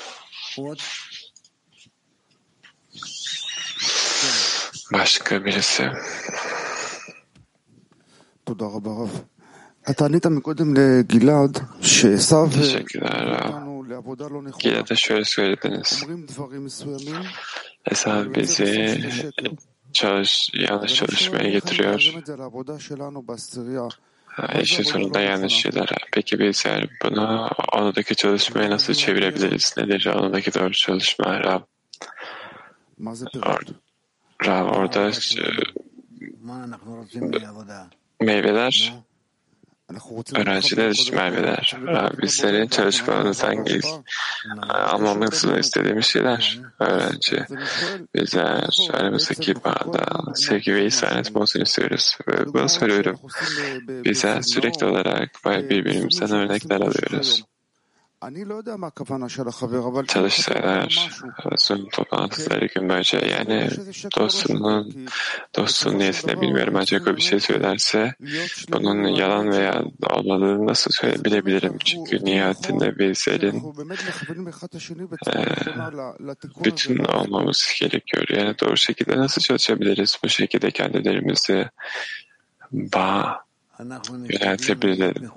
[4.93, 5.91] Başka birisi.
[8.47, 9.09] Toda Rabarov.
[12.61, 13.53] Teşekkürler Rab.
[14.59, 16.03] Gilad'a şöyle söylediniz.
[17.91, 18.65] Esav bizi
[19.93, 21.93] çalış, yanlış çalışmaya getiriyor.
[24.53, 25.89] Eşitunda yanlış şeyler.
[26.13, 29.75] Peki bizler bunu anadaki çalışmaya nasıl çevirebiliriz?
[29.77, 31.41] Nedir anadaki doğru çalışma?
[31.45, 31.63] Rab,
[33.47, 33.61] Or,
[34.47, 35.15] Rab orada e,
[38.21, 38.93] meyveler
[40.37, 41.77] öğrenciler için merveler.
[42.23, 43.87] Bizlerin çalışmalarınızdan geliş,
[44.69, 47.45] almamızı istediğimiz şeyler öğrenci.
[48.15, 52.19] Bizler aramızdaki bağda sevgi ve isanet bozunu istiyoruz.
[52.29, 53.21] Ve bunu söylüyorum.
[53.89, 57.45] Bizler sürekli olarak birbirimizden örnekler alıyoruz.
[60.07, 61.11] Çalışsa eğer
[61.53, 63.71] Resul toplantısı gün böylece yani
[64.17, 65.07] dostunun
[65.57, 68.15] dostun niyetini bilmiyorum ancak o bir şey söylerse
[68.69, 71.79] bunun yalan veya olmadığını nasıl söyleyebilirim?
[71.85, 73.63] Çünkü niyetinde bir zelin
[75.27, 75.45] e,
[76.65, 78.25] bütün olmamız gerekiyor.
[78.29, 80.19] Yani doğru şekilde nasıl çalışabiliriz?
[80.25, 81.69] Bu şekilde kendilerimizi
[82.73, 83.45] bağ
[84.29, 85.31] yöneltebilirim.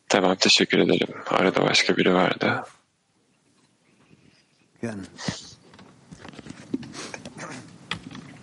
[0.08, 1.14] Tamam teşekkür ederim.
[1.26, 2.62] Arada başka biri vardı.
[4.80, 4.98] כן.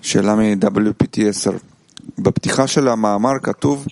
[0.02, 1.54] שאלה מ-WPT10.
[2.18, 3.88] בפתיחה של המאמר כתוב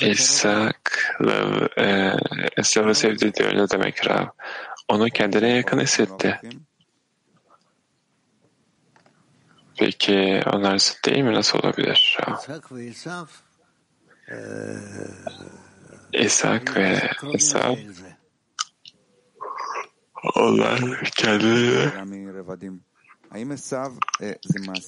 [0.00, 2.16] İshak'la e,
[2.56, 3.54] Esra'yı sevdi diyor.
[3.54, 4.26] Ne demek Rav?
[4.88, 6.40] Onu kendine yakın hissetti.
[9.78, 11.32] Peki onlar zıt değil mi?
[11.32, 12.18] Nasıl olabilir?
[16.12, 17.78] İshak ve Esaf
[20.34, 20.80] onlar
[21.16, 21.90] kendileri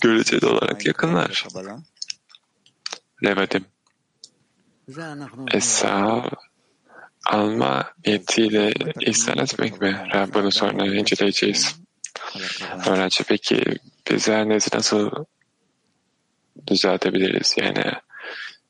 [0.00, 1.46] göreceli olarak yakınlar.
[3.24, 3.64] Revadim.
[5.52, 6.24] Esa
[7.26, 10.06] alma niyetiyle ihsan etmek mi?
[10.14, 11.76] Rabbini sonra inceleyeceğiz.
[12.86, 13.64] Öğrenci peki
[14.10, 15.10] biz hernesi nasıl
[16.66, 17.54] düzeltebiliriz?
[17.58, 17.84] Yani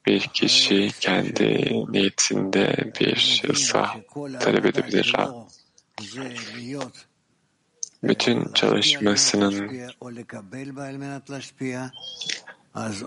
[0.07, 3.97] bir kişi kendi niyetinde bir ıslah
[4.41, 5.15] talep edebilir.
[8.03, 9.71] Bütün çalışmasının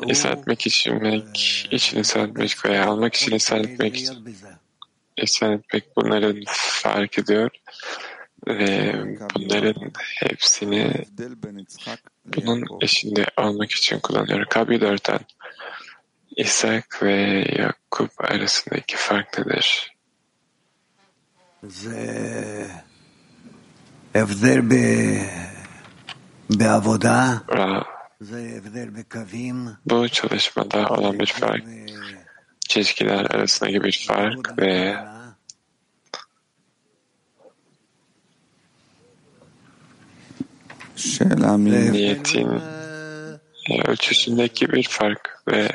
[0.08, 1.38] Yükseltmek, içmek,
[1.72, 4.10] için yükseltmek veya almak için yükseltmek,
[5.18, 7.50] yükseltmek bunların fark ediyor
[8.48, 8.96] ve
[9.36, 11.06] bunların hepsini
[12.26, 14.46] bunun eşinde almak için kullanıyor.
[14.46, 15.20] Kabi 4'ten
[16.36, 19.96] İshak ve Yakup arasındaki fark nedir?
[24.14, 25.30] Evder be,
[26.50, 27.44] be avoda.
[29.86, 31.64] Bu çalışmada olan bir fark,
[32.68, 34.96] çizgiler arasındaki bir fark ve
[41.92, 42.50] niyetin
[43.70, 45.70] e, ölçüsündeki bir fark ve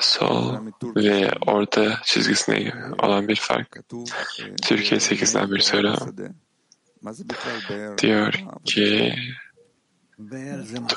[0.00, 0.56] sol
[0.96, 3.78] ve orta çizgisinde olan bir fark.
[4.62, 5.96] Türkiye 8'den bir soru
[7.98, 8.32] diyor
[8.64, 9.14] ki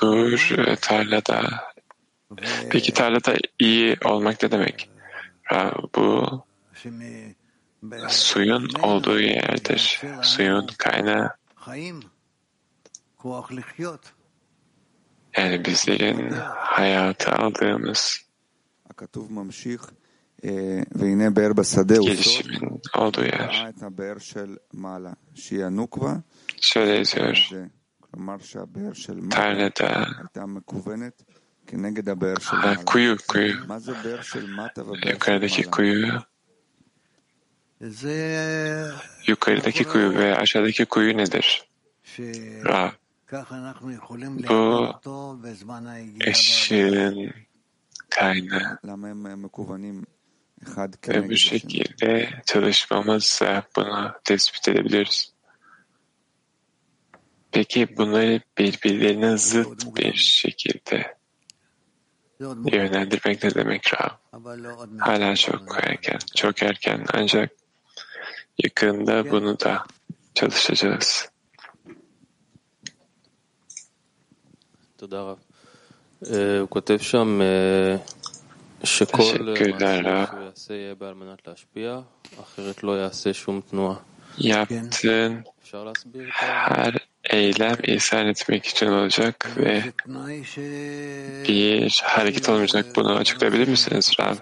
[0.01, 1.63] dur tarlada.
[2.69, 4.89] Peki tarlada iyi olmak ne demek?
[5.95, 6.25] Bu
[8.09, 10.01] suyun olduğu yerdir.
[10.21, 11.29] Suyun kaynağı.
[15.37, 18.25] Yani bizlerin hayatı aldığımız
[22.05, 23.61] gelişimin olduğu yer.
[26.61, 27.35] Şöyle yazıyor.
[29.29, 30.05] Tarlada
[32.57, 33.53] ha, kuyu, kuyu.
[35.11, 36.07] Yukarıdaki kuyu
[39.27, 41.69] yukarıdaki kuyu ve aşağıdaki kuyu nedir?
[42.65, 42.91] Ra.
[44.49, 44.93] Bu
[46.25, 47.33] eşin
[48.09, 48.79] kaynağı.
[50.64, 50.72] Ve
[51.02, 51.36] כנגד bu השני?
[51.36, 55.32] şekilde çalışmamızla bunu tespit edebiliriz.
[57.52, 61.20] Peki bunları birbirlerine zıt bir şekilde
[62.40, 64.18] זה עוד מוקדם, yönlendirmek ne demek Ra?
[64.32, 65.08] אבל לא עוד מעט.
[65.08, 67.50] Hala çok erken, çok erken ancak
[68.58, 69.84] yakında bunu da
[70.34, 71.28] çalışacağız.
[74.96, 75.38] תודה רב.
[76.30, 77.40] אה, הוא כותב שם
[79.55, 80.03] Teşekkürler.
[84.37, 85.43] Yaptığın
[86.29, 89.83] her eylem ihsan etmek için olacak ve
[91.47, 92.85] bir hareket olmayacak.
[92.95, 94.35] Bunu açıklayabilir misiniz Rab?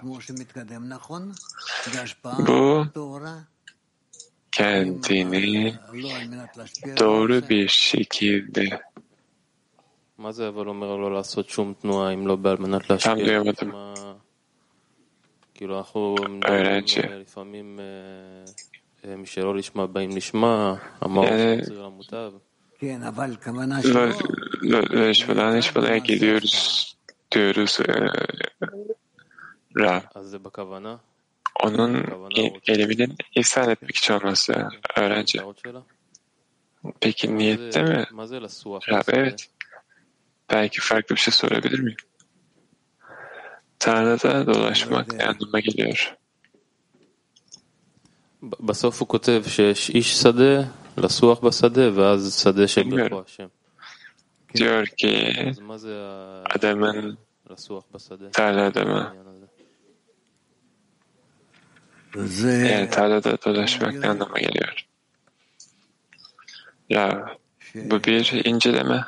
[2.38, 2.86] Bu
[4.52, 5.74] kendini
[6.98, 8.80] doğru bir şekilde
[12.98, 13.74] Tam duyamadım
[16.46, 17.00] öğrenci.
[24.62, 26.96] Yani görüşmeden hiç buraya geliyoruz
[27.32, 27.92] diyoruz e,
[29.78, 30.02] Rab.
[31.62, 32.04] Onun
[32.68, 35.40] eliminin ihsan etmek için olması öğrenci.
[37.00, 38.04] Peki niyette mi?
[38.88, 39.46] Rab evet.
[40.50, 41.96] Belki farklı bir şey sorabilir miyim?
[43.83, 46.15] Tarlada dolaşmak ne anlama geliyor?
[48.43, 50.63] ב- בסוף הוא כותב שיש איש שדה,
[50.97, 53.47] לסוח בשדה, ואז שדה שברכו השם.
[54.57, 57.15] Diyor ki אז מה זה ה- adamın
[57.49, 58.29] לסוח בשדה?
[58.31, 59.01] tarlada mı?
[59.01, 59.45] העניין הזה?
[62.27, 64.85] זה Yani tarlada dolaşmak ne anlama geliyor?
[66.91, 67.27] Rav,
[67.75, 69.05] bu bir inceleme.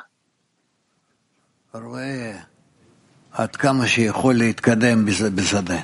[3.36, 5.80] רואה עד כמה שיכול להתקדם בש- בשדה.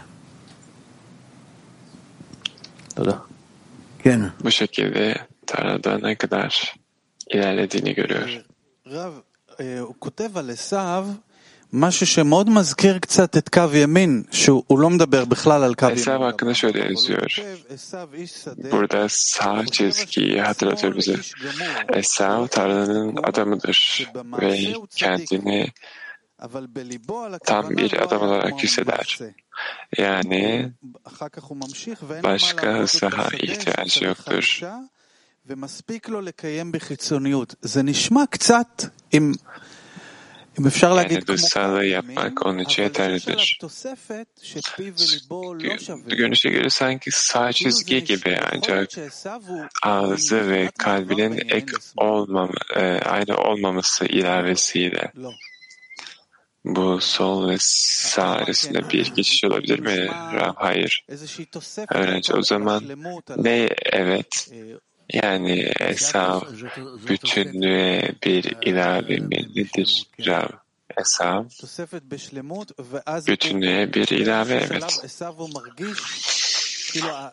[2.95, 3.16] תודה.
[3.99, 5.14] כן, Bu şekilde
[5.47, 6.75] tarlada ne kadar
[7.35, 8.29] ilerlediğini görüyor.
[8.87, 9.12] רב,
[9.61, 11.07] אה, הוא כותב על עשיו
[11.73, 15.99] משהו שמאוד מזכיר קצת את קו ימין, שהוא לא מדבר בכלל על קו ימין.
[15.99, 17.29] Esav hakkında şöyle אבל הוא yazıyor.
[17.29, 21.14] כותב, עשיו איש שדה, Burada sağ çizgiyi hatırlatıyor bize.
[21.14, 24.09] איש גמור, Esav tarlanın adamıdır
[24.41, 26.02] ve kendini אבל בליבו על
[27.39, 29.20] tam bir adam olarak hisseder.
[29.98, 30.72] Yani
[32.24, 34.60] başka saha ihtiyacı yoktur.
[34.62, 34.89] Yani
[41.28, 43.60] dışsallığı yapmak onun için yeterlidir.
[46.08, 48.89] Görünüşe göre sanki sağ çizgi gibi ancak
[49.84, 51.66] ağzı ve kalbinin ek
[51.98, 55.12] olmam, e, aynı olmaması ilavesiyle.
[56.66, 60.07] Bu sol ve sağ arasında bir geçiş olabilir mi?
[60.07, 61.05] Rav, hayır.
[61.91, 62.84] Öğrenci o zaman
[63.38, 63.70] ne?
[63.84, 64.51] Evet.
[65.14, 66.41] Yani Esav
[67.07, 69.30] bütünlüğe bir ilave mi?
[69.55, 70.07] Nedir?
[70.26, 70.47] Rav?
[70.97, 71.45] Esav
[73.28, 75.05] bütünlüğe bir ilave evet.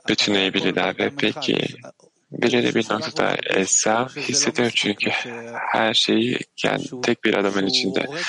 [0.08, 1.68] Bütünlüğe bir ilave peki
[2.31, 5.09] belirli bir noktada Esav hissediyor çünkü
[5.71, 7.99] her şeyi kendi tek bir adamın içinde.
[7.99, 8.21] Ve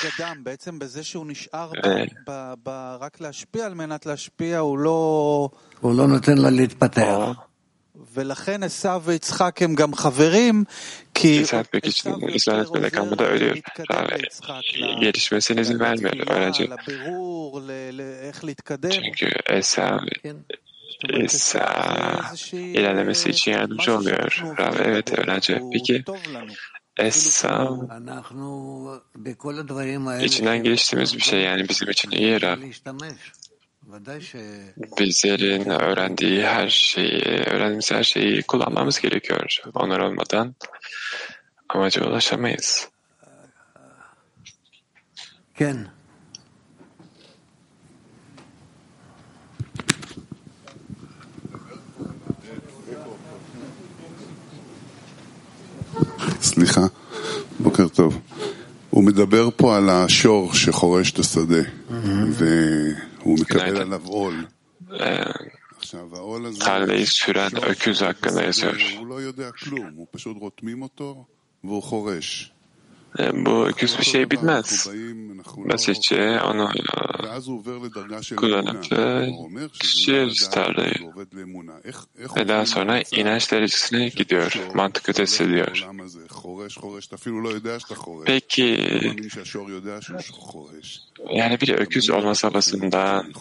[5.81, 7.35] הוא לא נותן לה להתפתח.
[7.37, 7.47] o
[8.13, 10.65] ולכן עשיו ויצחק הם גם חברים,
[11.13, 13.57] כי İshak pek için ısrar etmede kalmada ölüyor.
[14.79, 16.63] Yani gelişmesine izin vermiyor öğrenci.
[16.69, 18.91] לבירור, ל- ל- איך להתקדם.
[21.08, 22.20] İsa
[22.52, 24.42] ilerlemesi için yardımcı oluyor.
[24.58, 25.62] Rav, evet öğrenci.
[25.72, 26.04] Peki
[26.96, 27.70] Esa
[30.22, 32.56] içinden geçtiğimiz bir şey yani bizim için iyi Rav.
[34.98, 39.56] Bizlerin öğrendiği her şeyi, öğrendiğimiz her şeyi kullanmamız gerekiyor.
[39.74, 40.54] Onlar olmadan
[41.68, 42.88] amaca ulaşamayız.
[45.58, 45.86] Ken.
[56.42, 56.86] סליחה,
[57.60, 58.18] בוקר טוב.
[58.90, 61.62] הוא מדבר פה על השור שחורש את השדה,
[62.30, 64.44] והוא מקבל עליו עול.
[64.90, 64.94] Ee,
[65.78, 66.64] עכשיו, העול הזה...
[66.64, 68.96] tarlayı süren öküz hakkında yazıyor.
[73.18, 74.88] Ee, bu küsbü şey bitmez.
[75.56, 76.70] Basitçe onu
[78.30, 78.84] e, kullanıp
[79.72, 80.94] kişiyiz tarlayı.
[82.36, 84.60] Ve daha sonra inanç derecesine gidiyor.
[84.74, 85.86] Mantık ötesi diyor.
[88.24, 88.62] Peki
[91.30, 93.32] yani bir öküz olması havasından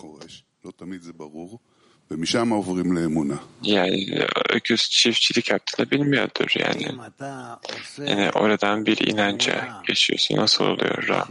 [2.10, 2.34] חורש.
[2.34, 3.36] לא תמיד זה ברור, ומשם עוברים לאמונה.
[3.62, 6.86] yani öküz çiftçilik yaptığını bilmiyordur yani.
[6.86, 10.36] אם אתה עושה Yani oradan bir inanca geçiyorsun.
[10.36, 11.24] Nasıl oluyor Ra?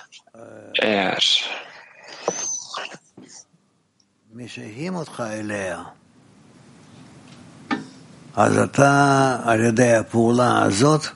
[0.00, 0.34] ש...
[0.82, 1.24] Eğer
[4.34, 5.84] משהים אותך אליה,
[8.36, 11.06] אז אתה על ידי הפעולה הזאת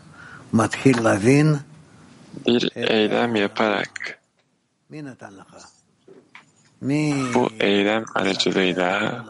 [0.52, 1.56] מתחיל להבין
[2.46, 4.18] bir eylem yaparak
[7.33, 9.25] bu eylem aracılığıyla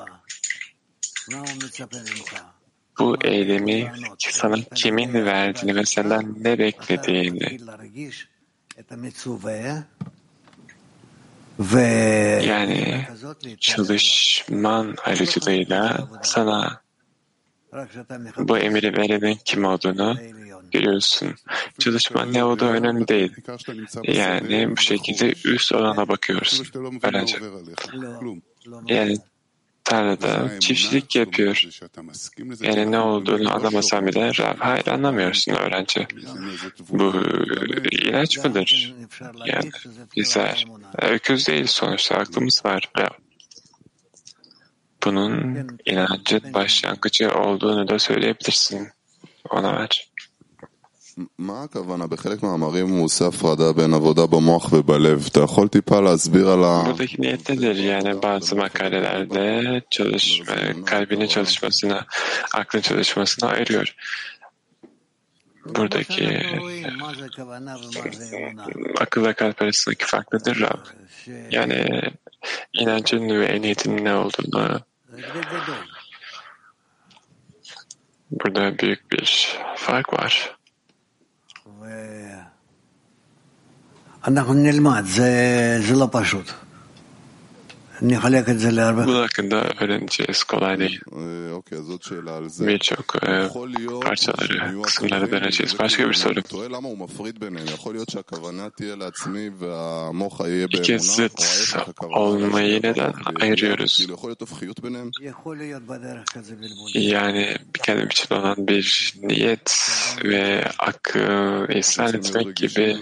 [3.00, 7.60] bu eylemi sana kimin verdiğini ve senden ne beklediğini
[12.48, 13.08] yani
[13.60, 16.82] çalışman aracılığıyla sana
[18.38, 20.18] bu emiri verenin kim olduğunu
[20.72, 21.36] Görüyorsun.
[21.80, 23.32] Çalışman ne olduğu önemli değil.
[24.04, 26.68] Yani bu şekilde üst alana bakıyorsun.
[27.04, 27.38] Öğrenci.
[28.88, 29.18] Yani
[29.84, 31.64] tarlada çiftçilik yapıyor.
[32.62, 36.08] Yani ne olduğunu anlamasan bile hayır anlamıyorsun öğrenci.
[36.90, 37.14] Bu
[37.92, 38.96] ilaç mıdır?
[39.46, 39.72] Yani
[40.18, 40.66] bizler
[41.00, 42.90] e, öküz değil sonuçta aklımız var.
[45.06, 48.90] Bunun inancın başlangıcı olduğunu da söyleyebilirsin.
[49.50, 50.09] Ona ver.
[51.39, 52.07] מה הכוונה?
[52.07, 55.27] בחלק מהמאמרים הוא עושה הפרדה בין עבודה במוח ובלב.
[55.31, 56.83] אתה יכול טיפה להסביר על ה...
[56.87, 57.75] Buradaki niyet nedir?
[57.77, 60.55] Yani bazı makalelerde çalışma,
[60.87, 62.07] kalbinin çalışmasına,
[62.55, 63.95] aklın çalışmasına ayırıyor.
[65.67, 68.65] Buradaki אנחנו רואים מה זה כוונה ומה זה אמונה.
[69.01, 70.81] akılla kalp arasındaki fark nedir Rab?
[71.25, 72.01] ש- Yani
[72.73, 75.83] inancın ve niyetin ne olduğunu זה הבדל גדול.
[78.31, 80.57] burada büyük bir fark var.
[84.28, 86.52] אנחנו נלמד, זה, זה לא פשוט.
[89.08, 90.44] Bu hakkında öğreneceğiz.
[90.44, 91.00] Kolay değil.
[92.68, 93.48] Birçok e,
[94.02, 95.80] parçaları, kısımlara döneceğiz.
[95.80, 96.42] Başka bir soru.
[100.72, 101.42] İki zıt
[102.02, 104.08] olmayı neden ayırıyoruz?
[106.94, 109.92] Yani bir kendim için olan bir niyet
[110.24, 112.98] ve akıl ihsan etmek gibi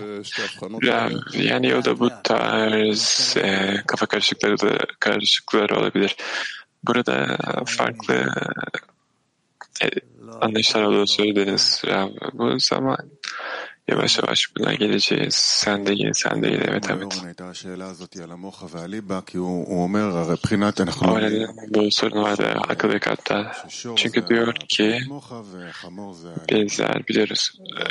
[1.33, 6.15] yani yolda bu tarz e, kafa karışıkları da karışıkları olabilir.
[6.83, 8.25] Burada farklı
[9.81, 9.89] e,
[10.41, 11.81] anlayışlar olduğunu söylediniz.
[11.88, 12.97] Ya, bu zaman
[13.88, 15.35] Yavaş yavaş buna geleceğiz.
[15.35, 16.61] Sen de gel, sen de gel.
[16.67, 17.07] Evet Ahmet.
[21.01, 21.05] O
[21.69, 23.47] bu sorun vardı akıl ve kalpte.
[23.95, 24.99] Çünkü diyor ki
[26.65, 27.83] bizler biliyoruz e,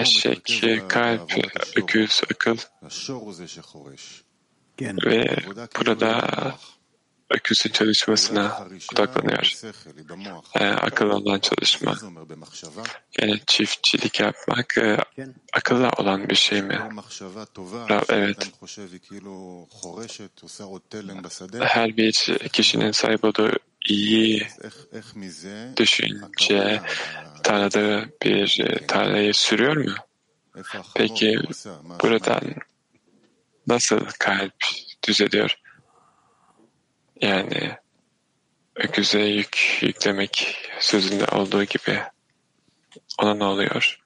[0.00, 0.44] eşek,
[0.88, 1.32] kalp,
[1.76, 2.56] öküz, akıl
[5.06, 5.36] ve
[5.78, 6.54] burada
[7.34, 9.52] öküzün çalışmasına odaklanıyor.
[10.54, 11.94] E, akıl olan çalışma.
[13.20, 14.98] Yani çiftçilik yapmak e,
[15.52, 16.80] akılla olan bir şey mi?
[18.08, 18.50] Evet.
[21.60, 22.12] Her bir
[22.52, 23.52] kişinin sahip olduğu
[23.88, 24.46] iyi
[25.76, 26.82] düşünce
[27.42, 28.58] tarlada bir
[28.88, 29.94] tarlayı sürüyor mu?
[30.94, 31.38] Peki
[32.02, 32.42] buradan
[33.66, 34.54] nasıl kalp
[35.08, 35.61] düzeliyor?
[37.22, 37.76] Yani
[38.76, 42.02] öküze yük yüklemek sözünde olduğu gibi
[43.18, 44.00] ona ne oluyor?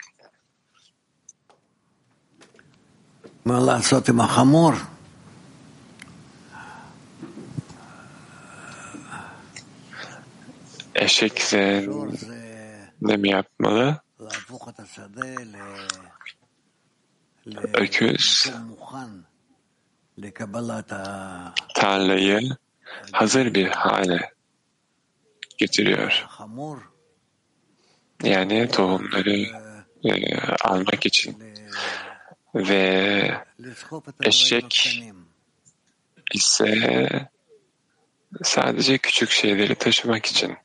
[4.36, 4.86] hamur
[10.94, 11.86] Eşekle
[13.00, 14.00] ne mi yapmalı?
[17.74, 18.52] Öküz
[21.74, 22.56] tarlayı
[23.12, 24.30] hazır bir hale
[25.58, 26.26] getiriyor.
[28.22, 29.46] Yani tohumları
[30.04, 31.36] e, almak için.
[32.54, 33.44] ve
[34.22, 35.02] eşek
[36.34, 37.28] ise
[38.42, 40.56] sadece küçük şeyleri taşımak için.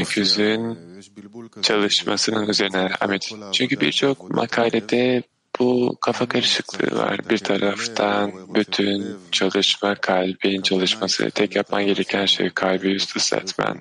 [0.00, 0.89] Öküzün
[1.62, 3.30] çalışmasının üzerine Ahmet.
[3.52, 5.22] Çünkü birçok makalede
[5.60, 7.20] bu kafa karışıklığı var.
[7.30, 11.30] Bir taraftan bütün çalışma kalbin çalışması.
[11.30, 13.80] Tek yapman gereken şey kalbi üst üste etmen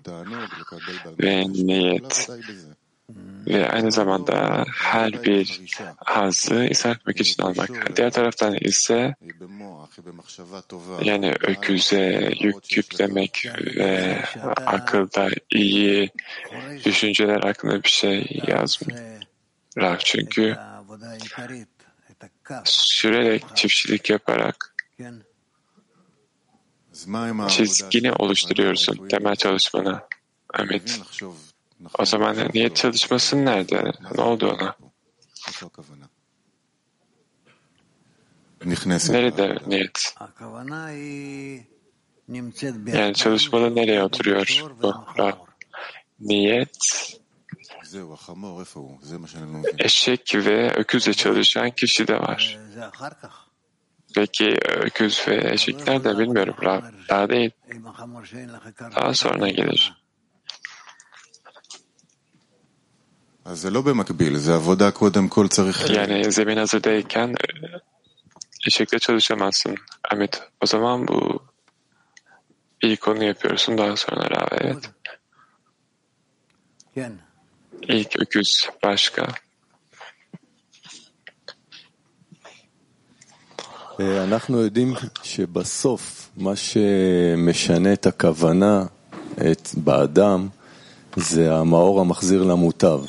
[1.19, 2.29] ve niyet
[3.49, 5.61] ve aynı zamanda her bir
[5.97, 7.97] hazı ishal etmek için almak.
[7.97, 9.15] Diğer taraftan ise
[11.03, 13.45] yani öküze yük yüklemek
[13.75, 14.23] ve
[14.65, 16.09] akılda iyi
[16.85, 19.99] düşünceler hakkında bir şey yazmak.
[19.99, 20.55] Çünkü
[22.63, 24.75] sürerek çiftçilik yaparak
[27.47, 30.07] çizgini oluşturuyorsun temel çalışmana.
[30.59, 31.01] Evet.
[31.99, 33.91] O zaman niyet çalışması nerede?
[34.15, 34.75] Ne oldu ona?
[39.13, 40.15] Nerede niyet?
[42.93, 45.05] Yani çalışmada nereye oturuyor bu
[46.19, 46.77] Niyet
[49.77, 52.59] eşek ve öküzle çalışan kişi de var.
[54.15, 56.55] Peki öküz ve eşekler de bilmiyorum
[57.09, 57.51] Daha değil.
[58.95, 60.08] Daha sonra gelir.
[63.49, 65.89] אז זה לא במקביל, זה עבודה קודם כל צריך...
[65.89, 67.47] Yani zemin hazırdayken e,
[68.67, 69.75] eşekle çalışamazsın.
[70.11, 70.41] Ahmet.
[70.61, 71.39] O zaman bu
[72.81, 74.47] ilk onu yapıyorsun daha sonra Rab.
[74.51, 74.89] Evet.
[76.95, 77.11] כן.
[77.81, 79.27] İlk öküz başka.
[83.99, 84.93] אנחנו יודעים
[85.23, 88.85] שבסוף מה שמשנה את הכוונה
[89.51, 90.47] את, באדם
[91.15, 92.99] זה המאור המחזיר למוטב.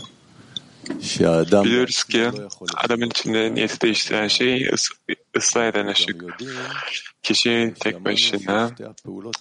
[1.65, 2.31] Biliyoruz ki
[2.77, 4.71] adamın içinde niyeti değiştiren şey
[5.37, 6.25] ıslah eden ışık.
[7.23, 8.71] Kişi tek başına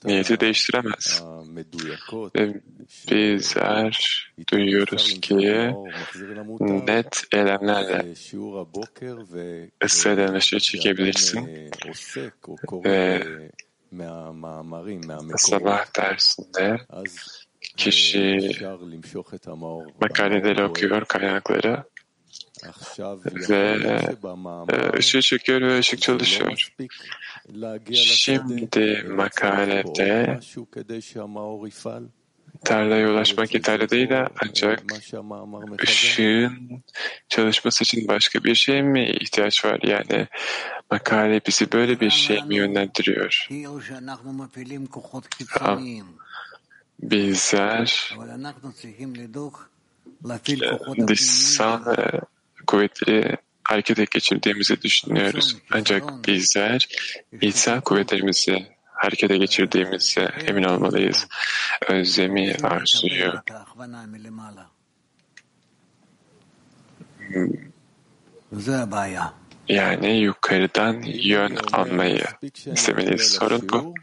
[0.05, 1.23] niyeti değiştiremez.
[2.35, 2.61] Ve
[3.11, 5.35] bizler duyuyoruz ki
[6.87, 8.13] net eylemlerle
[9.85, 11.71] ıslah eden ışığı çekebilirsin.
[12.85, 13.23] Ve
[15.37, 16.77] sabah dersinde
[17.79, 18.39] kişi
[20.01, 21.83] makaleleri okuyor, kaynakları
[23.49, 23.77] ve
[24.69, 26.71] e, ışığı çekiyor ve ışık çalışıyor.
[27.93, 30.39] Şimdi makalede
[32.65, 34.83] tarlaya ulaşmak yeterli değil de ancak
[35.83, 36.83] ışığın
[37.29, 39.79] çalışması için başka bir şey mi ihtiyaç var?
[39.83, 40.27] Yani
[40.91, 43.47] makale bizi böyle bir şey mi yönlendiriyor?
[47.01, 48.15] bizler
[51.07, 51.95] dışsal
[52.67, 55.57] kuvveti harekete geçirdiğimizi düşünüyoruz.
[55.71, 56.87] Ancak bizler
[57.41, 61.27] içsel kuvvetlerimizi harekete geçirdiğimize emin olmalıyız.
[61.87, 63.33] Özlemi arzuyu
[67.17, 67.47] hmm.
[69.69, 72.25] yani yukarıdan yön almayı
[72.65, 73.31] istemeliyiz.
[73.31, 73.93] Sorun bu.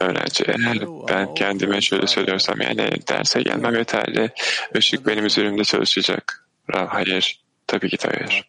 [0.00, 0.78] Öğrenci eğer
[1.08, 4.30] ben kendime şöyle söylüyorsam yani derse gelmem yeterli.
[4.74, 6.46] Işık benim üzerimde çalışacak.
[6.74, 7.40] Rav hayır.
[7.66, 8.48] Tabii ki hayır.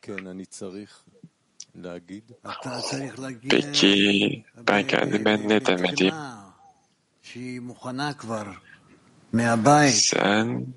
[3.50, 6.14] Peki ben kendime ne demeliyim?
[9.90, 10.68] Sen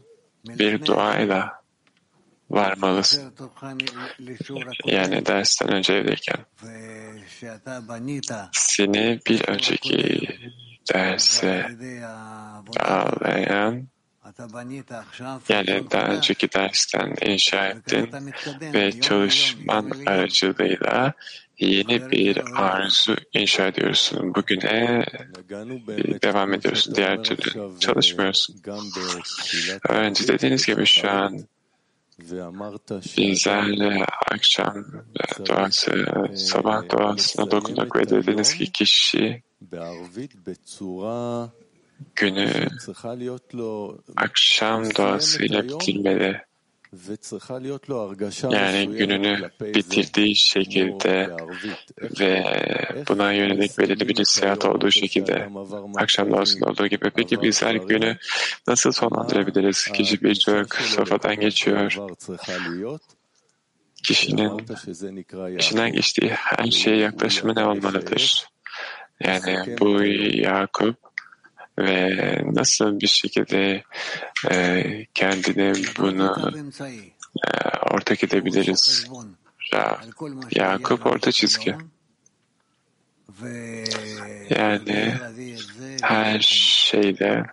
[0.44, 1.57] bir duayla
[2.51, 3.32] varmalısın.
[4.84, 6.36] Yani dersten önce evdeyken.
[8.53, 10.28] Seni bir önceki
[10.94, 11.66] derse
[12.80, 13.88] bağlayan
[15.49, 18.11] yani daha önceki dersten inşa ettin
[18.62, 21.12] ve çalışman aracılığıyla
[21.59, 24.34] yeni bir arzu inşa ediyorsun.
[24.34, 25.05] Bugüne
[26.22, 26.94] devam ediyorsun.
[26.94, 28.57] Diğer türlü çalışmıyorsun.
[29.88, 31.38] Öğrenci dediğiniz gibi şu an
[33.18, 34.84] bizlerle akşam
[35.48, 39.42] duası, sabah duasına dokunduk ve dediniz ki kişi
[42.14, 42.68] günü
[44.16, 46.47] akşam duasıyla bitirmeli.
[48.51, 51.36] Yani gününü bitirdiği şekilde
[52.20, 52.45] ve
[53.09, 55.49] buna yönelik belirli bir hissiyat olduğu şekilde
[55.97, 57.11] akşam duasında olduğu gibi.
[57.11, 58.16] Peki bizler günü
[58.66, 59.84] nasıl sonlandırabiliriz?
[59.84, 61.97] Kişi birçok safhadan geçiyor.
[64.03, 64.66] Kişinin
[65.59, 68.49] işinden geçtiği her şeye yaklaşımı ne olmalıdır?
[69.20, 70.03] Yani bu
[70.36, 71.07] Yakup
[71.79, 73.83] ve nasıl bir şekilde
[74.51, 76.53] e, kendine bunu
[77.47, 79.09] e, ortak edebiliriz?
[79.72, 80.01] Ya,
[80.51, 81.76] Yakup orta çizgi.
[84.51, 85.14] Yani
[86.03, 87.45] her şeyde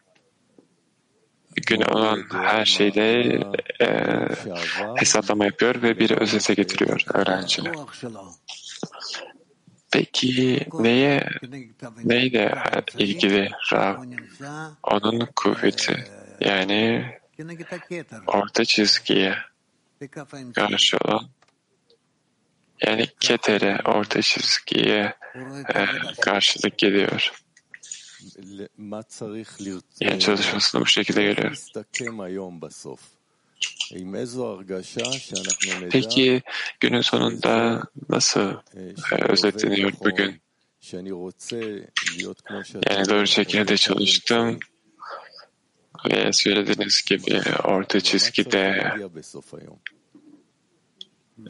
[1.56, 3.40] gün olan her şeyde
[3.82, 3.88] e,
[4.96, 7.76] hesaplama yapıyor ve bir özete getiriyor öğrenciler.
[9.96, 11.30] Peki neye
[12.04, 12.56] neyle
[12.98, 14.04] ilgili Rav?
[14.84, 16.04] Onun kuvveti
[16.40, 17.06] yani
[18.28, 19.38] orta çizgiye
[20.56, 21.30] karşı olan
[22.86, 25.14] yani ketere orta çizgiye
[25.76, 25.86] e,
[26.22, 27.32] karşılık geliyor.
[30.00, 31.58] Yani çalışmasını bu şekilde görüyor.
[35.92, 36.42] Peki
[36.80, 38.50] günün sonunda nasıl
[39.12, 40.42] e, özetleniyor bugün?
[42.90, 44.60] Yani doğru şekilde çalıştım.
[46.12, 48.94] ve söylediğiniz gibi orta çizgide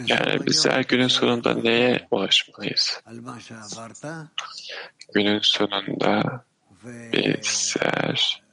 [0.08, 3.02] yani bizler günün sonunda neye ulaşmalıyız?
[5.14, 6.44] Günün sonunda
[7.14, 8.44] bizler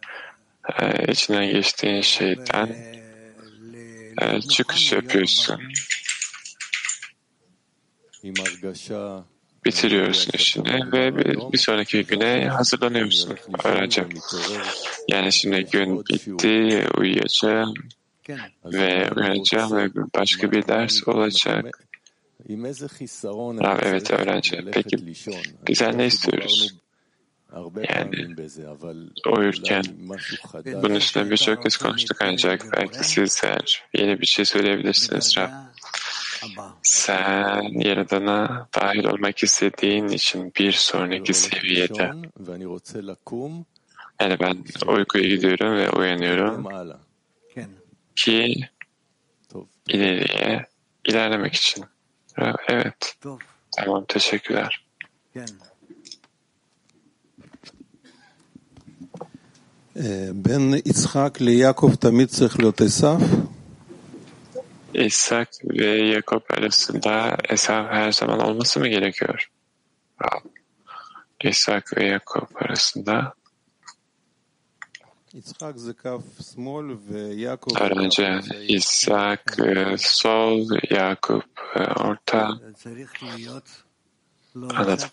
[0.81, 2.92] e, içinden geçtiğin şeyden
[4.21, 5.61] e, çıkış yapıyorsun.
[9.65, 14.05] Bitiriyorsun işini ve bir, bir sonraki güne hazırlanıyorsun öğrenci.
[15.09, 16.05] Yani şimdi gün
[16.37, 17.75] bitti, uyuyacağım
[18.65, 21.87] ve uyanacağım ve başka bir ders olacak.
[23.63, 24.65] Tamam, evet öğrenci.
[24.73, 24.97] Peki
[25.69, 26.75] bizler ne istiyoruz?
[27.89, 28.37] Yani
[29.37, 29.83] uyurken
[30.83, 35.51] bunun üstüne birçok kez konuştuk ancak belki sizler yeni bir şey söyleyebilirsiniz Rab.
[36.83, 42.13] Sen Yaradan'a dahil olmak istediğin için bir sonraki seviyede
[44.21, 46.69] yani ben uykuya gidiyorum ve uyanıyorum
[48.17, 48.55] ki
[49.89, 50.67] ileriye
[51.05, 51.85] ilerlemek için.
[52.69, 53.19] Evet.
[53.77, 54.87] Tamam teşekkürler.
[60.34, 63.20] בין יצחק ליעקב תמיד צריך להיות עשיו?
[64.94, 69.50] İshak ve Yakup arasında Esav her zaman olması mı gerekiyor?
[71.44, 73.34] İshak ve Yakup arasında
[77.82, 79.58] Öğrenci İshak
[79.98, 81.46] sol, Yakup
[82.00, 82.50] orta.
[84.56, 85.10] Anladım.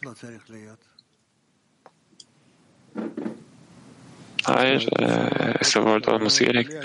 [4.44, 4.90] Hayır,
[5.62, 6.84] Esav orada olması gerekmiyor.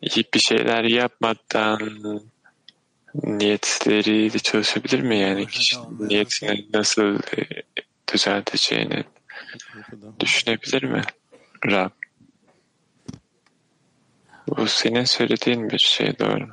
[0.00, 1.78] Peki bir şeyler yapmadan
[3.14, 5.18] niyetleri de çalışabilir mi?
[5.18, 7.18] Yani kişinin niyetini nasıl
[8.12, 9.04] düzelteceğini
[10.20, 11.02] düşünebilir mi
[11.66, 11.90] Rab?
[14.48, 16.48] Bu senin söylediğin bir şey doğru.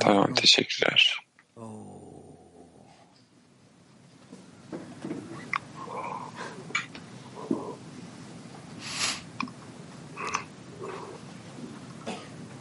[0.00, 1.18] Tamam teşekkürler.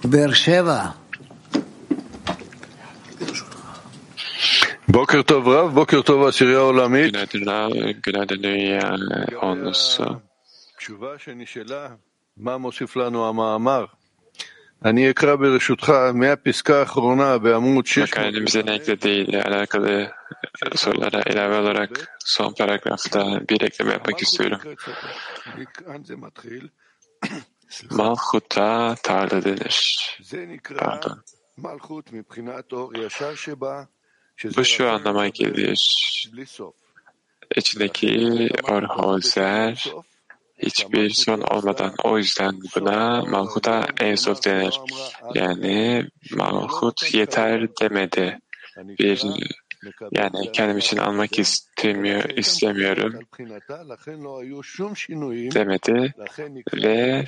[0.05, 0.81] באר שבע.
[4.89, 7.15] בוקר טוב רב, בוקר טוב עשירייה עולמית.
[7.15, 7.73] Günaydın Rav,
[8.03, 8.97] günaydın Dünya
[9.43, 10.21] Onlusu.
[10.79, 11.89] תשובה שנשאלה,
[12.37, 13.85] מה מוסיף לנו המאמר?
[14.85, 18.09] אני אקרא ברשותך מהפסקה האחרונה בעמוד 600.
[18.09, 20.11] Makalemizin eklediğiyle alakalı
[20.75, 21.91] sorulara ilave olarak
[22.25, 24.61] son paragrafta bir ekleme yapmak istiyorum.
[27.92, 30.20] Malchut'a tarla denir.
[30.78, 31.24] Pardon.
[34.58, 35.80] Bu şu anlama gelir.
[37.56, 39.94] İçindeki orhozer
[40.58, 41.94] hiçbir son olmadan.
[42.04, 44.80] O yüzden buna Malhut'a en denir.
[45.34, 48.40] Yani Malhut yeter demedi.
[48.78, 49.24] Bir
[50.12, 53.20] yani kendim için almak istemiyor, istemiyorum
[55.56, 56.14] demedi
[56.74, 57.26] ve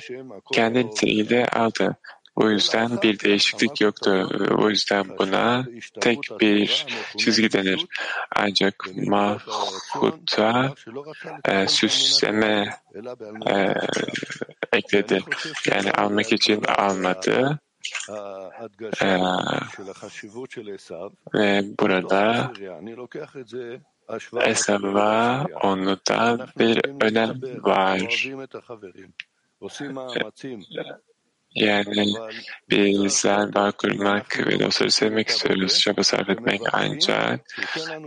[0.52, 1.96] kendi niteliğiyle aldı.
[2.36, 4.28] O yüzden bir değişiklik yoktu.
[4.58, 5.66] O yüzden buna
[6.00, 6.86] tek bir
[7.18, 7.86] çizgi denir.
[8.36, 10.74] Ancak Malhut'a
[11.44, 12.76] e, süsleme
[13.50, 13.74] e,
[14.72, 15.20] ekledi.
[15.70, 17.58] Yani almak için almadı.
[21.34, 22.52] Ve burada
[24.44, 27.98] Esav'a onu da bir önem var.
[31.54, 32.06] Yani
[32.70, 35.80] bizler bağ kurmak ve dostları sevmek istiyoruz.
[35.80, 37.40] Çaba sarf etmek ancak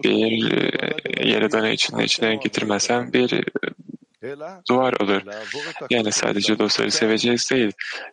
[0.04, 3.44] bir e, yaradanı içine içine getirmezsem bir
[4.70, 5.22] duvar olur.
[5.90, 7.72] Yani sadece dostları seveceğiz değil.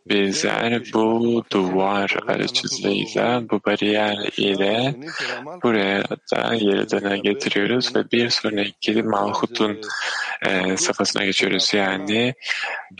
[0.08, 4.94] Bizler bu duvar aracılığıyla, bu bariyer ile
[5.62, 9.80] buraya da Yaradan'a getiriyoruz ve bir sonraki Malhut'un
[10.46, 11.74] e, safhasına geçiyoruz.
[11.74, 12.34] Yani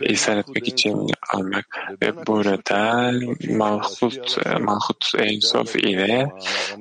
[0.01, 1.65] ihsan etmek için almak
[2.01, 3.11] ve burada
[3.49, 6.29] Malhut, Malhut Ensof ile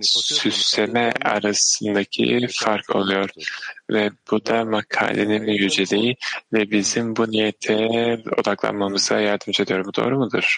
[0.00, 3.30] süsleme arasındaki fark oluyor.
[3.90, 6.16] Ve bu da makalenin yüceliği
[6.52, 7.88] ve bizim bu niyete
[8.38, 9.84] odaklanmamıza yardımcı ediyor.
[9.84, 10.56] Bu doğru mudur?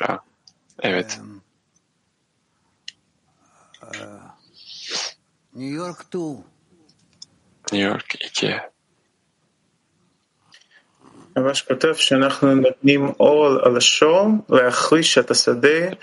[0.83, 1.21] Evet.
[5.55, 6.19] New York 2.
[7.73, 8.61] New York 2.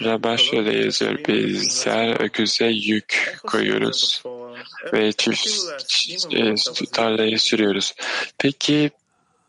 [0.04, 1.20] Rabaş şöyle yazıyor.
[1.28, 4.24] Bizler öküze yük koyuyoruz
[4.94, 7.94] ve çift tarlayı sürüyoruz.
[8.38, 8.92] Peki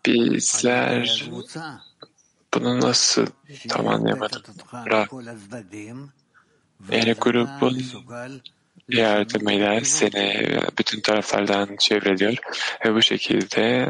[0.07, 1.31] bizler
[2.55, 3.27] bunu nasıl
[3.69, 4.47] tamamlayamadık?
[4.91, 5.07] Rab,
[6.91, 7.83] yani grubun
[8.89, 12.37] yardımıyla seni bütün taraflardan çevreliyor
[12.85, 13.87] ve bu şekilde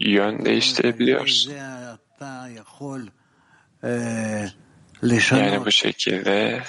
[0.00, 1.48] yön değiştirebiliyoruz.
[5.36, 6.62] Yani bu şekilde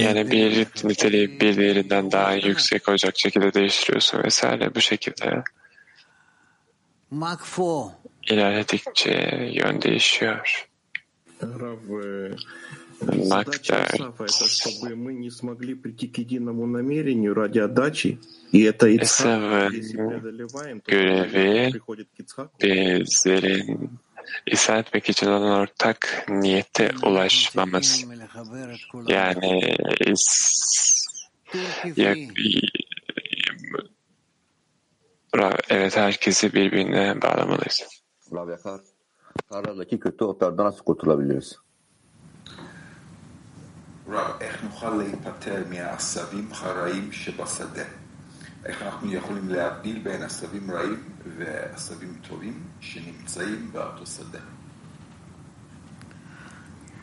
[0.00, 5.42] yani bir niteliği bir diğerinden daha yüksek olacak şekilde değiştiriyorsun vesaire bu şekilde.
[8.30, 9.10] İlerledikçe
[9.52, 10.68] yön değişiyor.
[13.01, 18.19] Задача Исафа это чтобы мы не смогли прийти к единому намерению ради отдачи,
[18.51, 22.51] и это Ицхак, если преодолеваем, то görevi приходит к Ицхаку.
[22.61, 23.99] bizlerin
[24.47, 28.05] ihsan etmek için olan ortak niyete ulaşmamız.
[29.07, 30.27] Yani is,
[31.95, 32.15] ya,
[35.69, 38.03] evet herkesi birbirine bağlamalıyız.
[38.33, 38.81] Rav Yakar,
[39.49, 41.57] tarladaki kötü otlardan nasıl kurtulabiliriz?
[44.07, 47.83] רב, איך נוכל להיפטר מהעשבים הרעים שבשדה?
[48.65, 51.03] איך אנחנו יכולים להבדיל בין עשבים רעים
[51.37, 54.39] ועשבים טובים שנמצאים באותו שדה?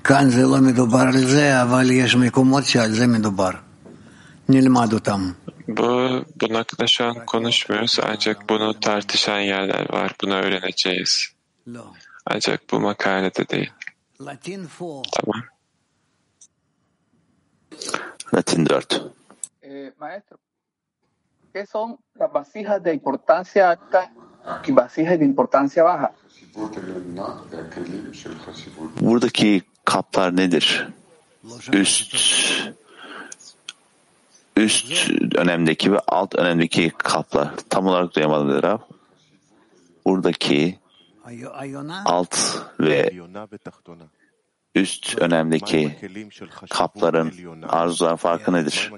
[0.04, 3.50] כאן זה לא מדובר על זה, אבל יש מקומות שעל זה מדובר.
[4.48, 5.32] נלמד אותם.
[5.68, 10.12] Bu, bunun hakkında şu an konuşmuyoruz ancak bunu tartışan yerler var.
[10.22, 11.26] Bunu öğreneceğiz.
[12.26, 13.70] Ancak bu makalede değil.
[14.20, 15.06] Latin 4.
[15.12, 15.42] Tamam.
[18.31, 19.11] Latin 4.
[19.61, 20.39] Eh, maestro,
[21.53, 24.11] ¿qué son las vasijas de importancia alta
[24.65, 26.11] y vasijas de importancia baja?
[29.01, 30.87] Buradaki kaplar nedir?
[31.73, 32.15] Üst
[34.55, 37.51] üst önemdeki ve alt önemdeki kaplar.
[37.69, 38.79] Tam olarak duyamadım Rab.
[40.05, 40.79] Buradaki
[42.05, 42.37] alt
[42.79, 43.11] ve
[44.75, 45.95] üst önemdeki
[46.69, 47.33] kapların
[47.67, 48.91] arzular farkı nedir?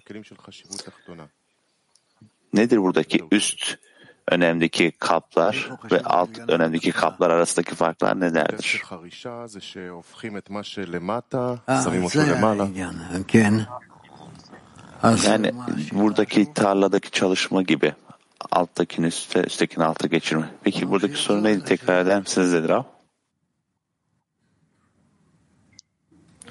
[2.54, 3.78] Nedir buradaki üst
[4.32, 8.84] önemdeki kaplar ve alt önemdeki kaplar arasındaki farklar nelerdir?
[15.26, 15.52] Yani
[15.92, 17.94] buradaki tarladaki çalışma gibi
[18.52, 20.50] alttakini üstte, üsttekini alta geçirme.
[20.64, 21.64] Peki buradaki soru neydi?
[21.64, 22.86] Tekrar eder misiniz Edra?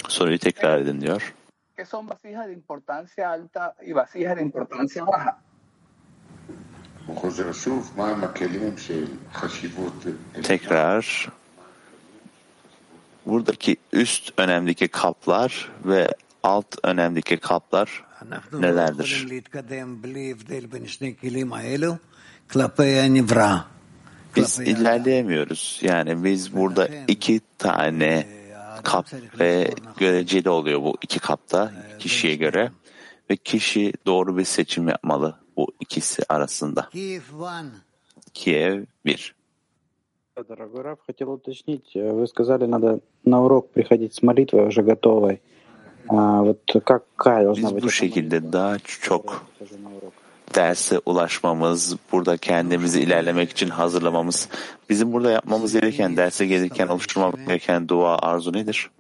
[0.09, 1.34] Soruyu tekrar edin diyor.
[1.76, 5.38] que son vasijas de importancia alta y vasijas de importancia baja.
[10.42, 11.28] Tekrar
[13.26, 16.09] buradaki üst önemdeki kaplar ve
[16.42, 18.05] alt önemdeki kaplar
[18.52, 19.26] nelerdir?
[24.36, 25.78] Biz ilerleyemiyoruz.
[25.82, 28.26] Yani biz burada iki tane
[28.84, 29.05] kap
[29.39, 32.71] ve göreceli oluyor bu iki kapta kişiye göre
[33.30, 36.89] ve kişi doğru bir seçim yapmalı bu ikisi arasında.
[38.34, 39.36] Kiev 1.
[40.47, 45.41] Дорогой Раф, хотел уточнить, вы сказали, надо на урок приходить с молитвой уже готовой.
[46.07, 47.77] А, вот какая должна быть?
[47.77, 49.45] Biz bu şekilde daha çok
[50.55, 54.48] derse ulaşmamız, burada kendimizi ilerlemek için hazırlamamız,
[54.90, 58.90] bizim burada yapmamız gereken, derse gelirken oluşturmamız gereken dua arzu nedir?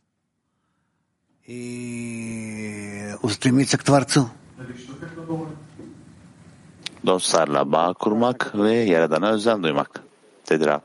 [7.06, 10.00] Dostlarla bağ kurmak ve Yaradan'a özlem duymak,
[10.50, 10.80] dedi Rab.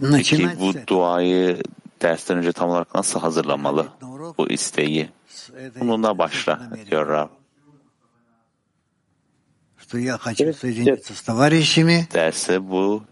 [0.00, 1.62] Peki bu duayı
[2.02, 3.88] dersten önce tam olarak nasıl hazırlamalı?
[4.38, 5.08] Bu isteği.
[5.80, 7.28] Bununla başla diyor Rab.
[12.14, 13.02] Derse bu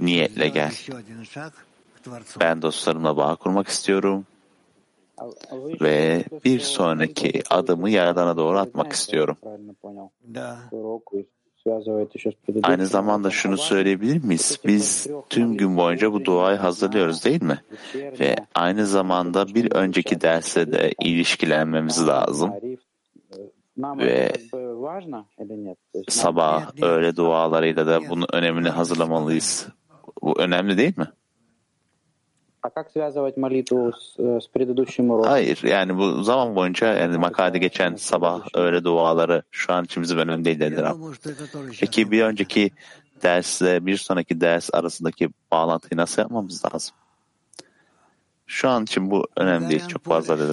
[0.00, 0.72] niyetle gel.
[2.40, 4.26] Ben dostlarımla bağ kurmak istiyorum
[5.80, 9.36] ve bir sonraki adımı Yaradan'a doğru atmak istiyorum.
[12.62, 14.58] Aynı zamanda şunu söyleyebilir miyiz?
[14.66, 17.58] Biz tüm gün boyunca bu duayı hazırlıyoruz değil mi?
[17.94, 22.52] Ve aynı zamanda bir önceki derse de ilişkilenmemiz lazım.
[23.78, 24.32] Ve
[26.08, 29.68] sabah öğle dualarıyla da bunun önemini hazırlamalıyız.
[30.22, 31.06] Bu önemli değil mi?
[35.30, 40.18] Hayır yani bu zaman boyunca yani makalede geçen sabah öğle duaları şu an için bizim
[40.18, 40.96] önemli değil dedi Rab.
[41.80, 42.70] Peki bir önceki
[43.22, 46.94] dersle bir sonraki ders arasındaki bağlantıyı nasıl yapmamız lazım?
[48.46, 49.86] Şu an için bu önemli değil.
[49.88, 50.52] Çok fazla dedi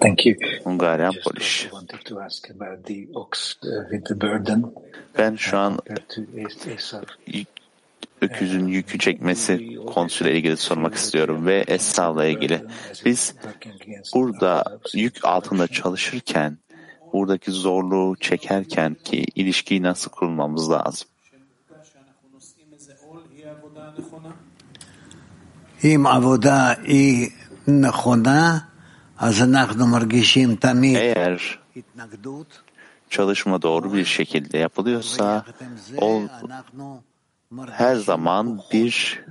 [0.00, 0.34] Thank you.
[0.64, 1.68] Hungaryan Polish.
[5.18, 5.78] Ben şu an
[7.26, 7.48] yük,
[8.20, 12.64] öküzün yükü çekmesi konusuyla ilgili sormak istiyorum ve Esav'la ilgili.
[13.04, 13.34] Biz
[14.14, 16.58] burada yük altında çalışırken,
[17.12, 21.08] buradaki zorluğu çekerken ki ilişkiyi nasıl kurmamız lazım?
[25.84, 27.28] אם עבודה היא
[27.68, 28.58] נכונה,
[30.95, 31.59] eğer
[33.09, 35.45] çalışma doğru bir şekilde yapılıyorsa
[35.97, 36.21] o
[37.71, 39.23] her zaman bir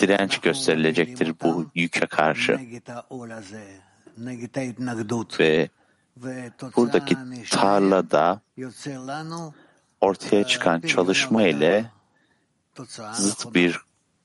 [0.00, 2.60] direnç gösterilecektir bu yüke karşı.
[6.16, 7.16] Ve buradaki
[7.50, 8.40] tarlada
[10.00, 11.90] ortaya çıkan çalışma ile
[13.12, 13.80] zıt bir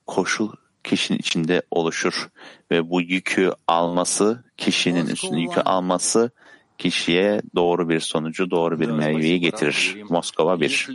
[0.06, 0.52] koşul
[0.84, 2.28] kişinin içinde oluşur
[2.70, 6.30] ve bu yükü alması, kişinin üstüne yükü alması
[6.78, 9.96] kişiye doğru bir sonucu, doğru bir meyveyi getirir.
[10.08, 10.88] Moskova 1.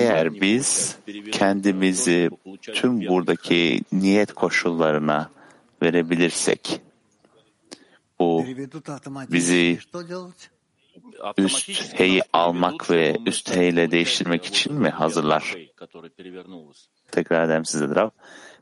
[0.00, 0.96] Eğer biz
[1.32, 2.30] kendimizi
[2.60, 5.30] tüm buradaki niyet koşullarına
[5.82, 6.80] verebilirsek,
[8.20, 8.44] bu
[9.32, 9.78] bizi
[11.38, 15.56] üst heyi almak ve üst heyle değiştirmek için mi hazırlar?
[17.12, 18.10] Tekrar ederim size Rav.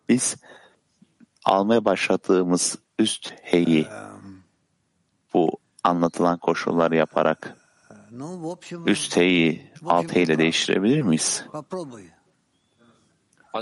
[0.09, 0.37] Biz
[1.45, 3.87] almaya başladığımız üst heyi
[5.35, 7.57] bu anlatılan koşulları yaparak
[8.87, 11.45] üst heyi alt heyle değiştirebilir miyiz?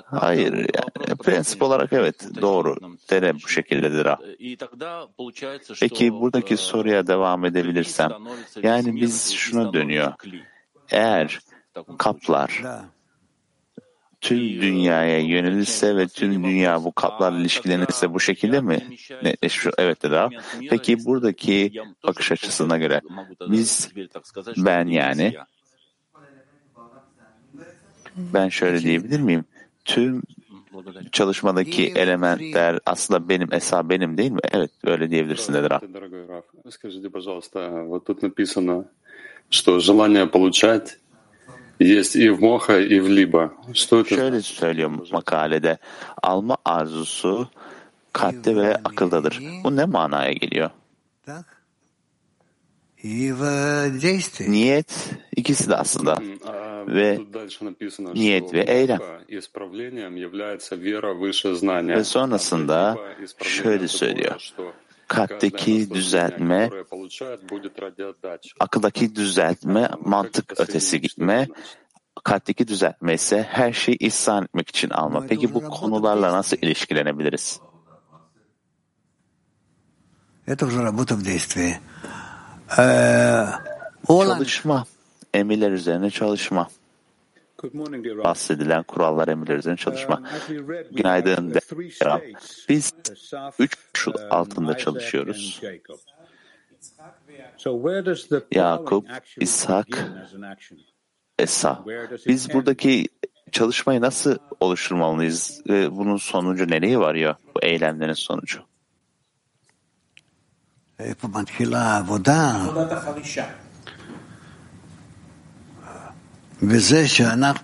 [0.05, 2.77] Hayır, yani prensip olarak evet doğru.
[3.11, 4.19] Dene bu şekildedir ha.
[5.81, 8.11] Peki buradaki soruya devam edebilirsem,
[8.63, 10.13] yani biz şuna dönüyor.
[10.91, 11.39] Eğer
[11.99, 12.63] kaplar
[14.21, 18.79] tüm dünyaya yönelirse ve tüm dünya bu kaplarla ilişkilenirse bu şekilde mi
[19.23, 19.75] netleşiyor?
[19.79, 20.37] Evet dedi abi.
[20.71, 21.73] Peki buradaki
[22.07, 23.01] bakış açısına göre
[23.49, 23.91] biz,
[24.57, 25.35] ben yani
[28.17, 29.45] Ben şöyle diyebilir miyim?
[29.85, 30.23] tüm
[31.13, 34.41] çalışmadaki elementler aslında benim esa benim değil mi?
[34.53, 35.83] Evet öyle diyebilirsin dedi Rab.
[44.17, 45.79] Şöyle söylüyor makalede.
[46.23, 47.49] Alma arzusu
[48.13, 49.43] kalpte ve akıldadır.
[49.65, 50.71] Bu ne manaya geliyor?
[54.49, 56.17] Niyet ikisi de aslında
[56.87, 57.21] ve
[58.15, 59.01] niyet ve eylem.
[61.89, 62.99] Ve sonrasında
[63.43, 64.51] şöyle söylüyor.
[65.09, 66.71] Kalpteki düzeltme,
[68.61, 71.49] akıldaki düzeltme, mantık ötesi gitme,
[72.25, 75.27] kalpteki düzeltme ise her şeyi ihsan etmek için alma.
[75.29, 77.61] Peki bu konularla nasıl ilişkilenebiliriz?
[84.37, 84.85] Çalışma,
[85.35, 86.69] emirler üzerine çalışma.
[88.25, 90.23] Bahsedilen kurallar, emirler üzerine çalışma.
[90.93, 91.55] Günaydın.
[92.69, 92.93] Biz
[93.59, 95.61] üç koşul altında çalışıyoruz.
[98.53, 99.07] Yakup,
[99.41, 99.87] İshak,
[101.39, 101.85] Esa.
[102.27, 103.07] Biz buradaki
[103.53, 107.35] çalışmayı nasıl oluşturmalıyız ve bunun sonucu nereye varıyor?
[107.57, 108.61] Bu eylemlerin sonucu.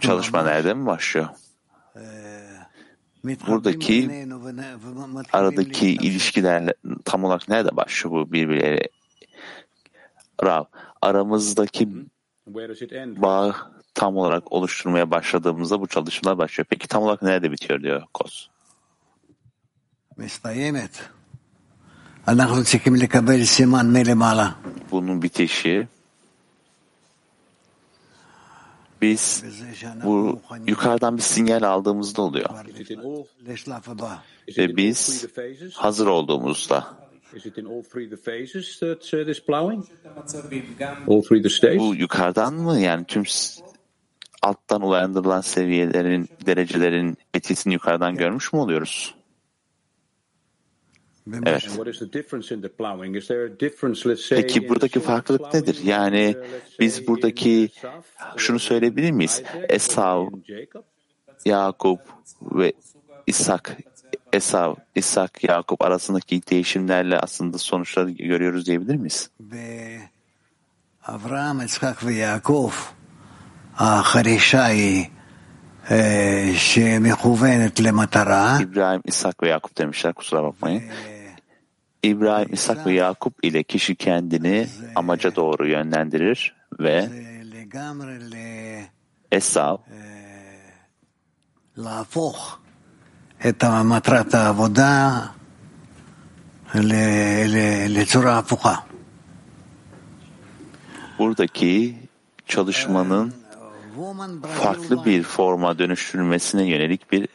[0.01, 1.29] Çalışma nerede mi başlıyor?
[3.47, 4.11] Buradaki
[5.33, 6.73] aradaki ilişkiler
[7.05, 8.89] tam olarak nerede başlıyor bu birbirleriyle?
[10.45, 10.65] Rav,
[11.03, 11.89] aramızdaki
[13.23, 13.57] bağ
[13.95, 16.67] tam olarak oluşturmaya başladığımızda bu çalışmalar başlıyor.
[16.71, 18.49] Peki tam olarak nerede bitiyor diyor Kos.
[24.91, 25.89] Bunun bitişi
[29.03, 29.45] biz
[30.05, 32.51] bu yukarıdan bir sinyal aldığımızda oluyor.
[34.59, 35.27] Ve biz
[35.75, 36.87] hazır olduğumuzda.
[41.79, 42.79] Bu yukarıdan mı?
[42.79, 43.25] Yani tüm
[44.43, 49.18] alttan uyandırılan seviyelerin, derecelerin etkisini yukarıdan görmüş mü oluyoruz?
[51.47, 51.63] Evet.
[54.43, 55.79] Peki buradaki farklılık nedir?
[55.85, 56.37] Yani
[56.81, 57.69] biz buradaki
[58.37, 59.43] şunu söyleyebilir miyiz?
[59.69, 60.27] Esav,
[61.45, 62.01] Yakup
[62.43, 62.73] ve
[63.27, 63.77] İshak,
[64.33, 69.31] Esav, İshak, Yakup arasındaki değişimlerle aslında sonuçları görüyoruz diyebilir miyiz?
[71.07, 72.73] Avram, İshak ve Yakup
[78.63, 80.83] İbrahim, İshak ve Yakup demişler kusura bakmayın.
[82.03, 87.09] İbrahim, İshak ve Yakup ile kişi kendini amaca doğru yönlendirir ve
[89.33, 89.77] Esav
[101.19, 101.97] buradaki
[102.47, 103.35] çalışmanın
[104.63, 107.29] farklı bir forma dönüştürülmesine yönelik bir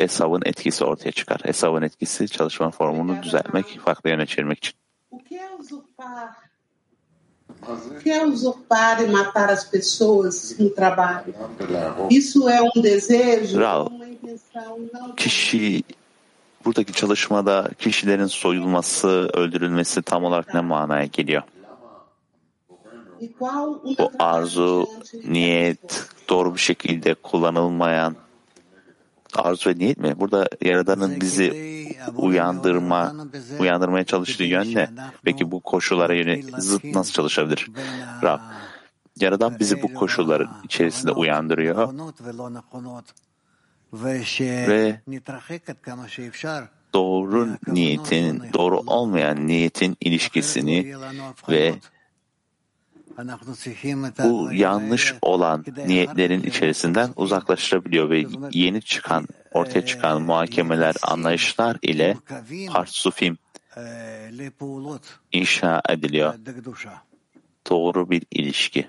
[0.00, 1.40] Esav'ın etkisi ortaya çıkar.
[1.44, 4.74] Esav'ın etkisi çalışma formunu düzeltmek, farklı yöne çevirmek için.
[7.68, 11.32] O que é usurpar e matar as pessoas no trabalho?
[12.10, 15.82] Isso é um desejo, Rav, uma intenção não kişi
[16.64, 21.42] buradaki çalışmada kişilerin soyulması, öldürülmesi tam olarak ne manaya geliyor?
[23.98, 24.88] Bu arzu,
[25.24, 28.16] niyet doğru bir şekilde kullanılmayan
[29.34, 30.14] arzu ve niyet mi?
[30.20, 31.70] Burada Yaradan'ın bizi
[32.16, 33.14] uyandırma,
[33.58, 34.88] uyandırmaya çalıştığı yön ne?
[35.24, 37.70] Peki bu koşullara yönelik zıt nasıl çalışabilir?
[38.22, 38.40] Rab,
[39.20, 41.94] Yaradan bizi bu koşulların içerisinde uyandırıyor
[44.68, 45.00] ve
[46.94, 50.94] doğru niyetin, doğru olmayan niyetin ilişkisini
[51.48, 51.74] ve
[54.24, 62.16] bu yanlış olan niyetlerin içerisinden uzaklaştırabiliyor ve yeni çıkan, ortaya çıkan muhakemeler, anlayışlar ile
[62.72, 63.38] Partsufim
[65.32, 66.34] inşa ediliyor.
[67.70, 68.88] Doğru bir ilişki.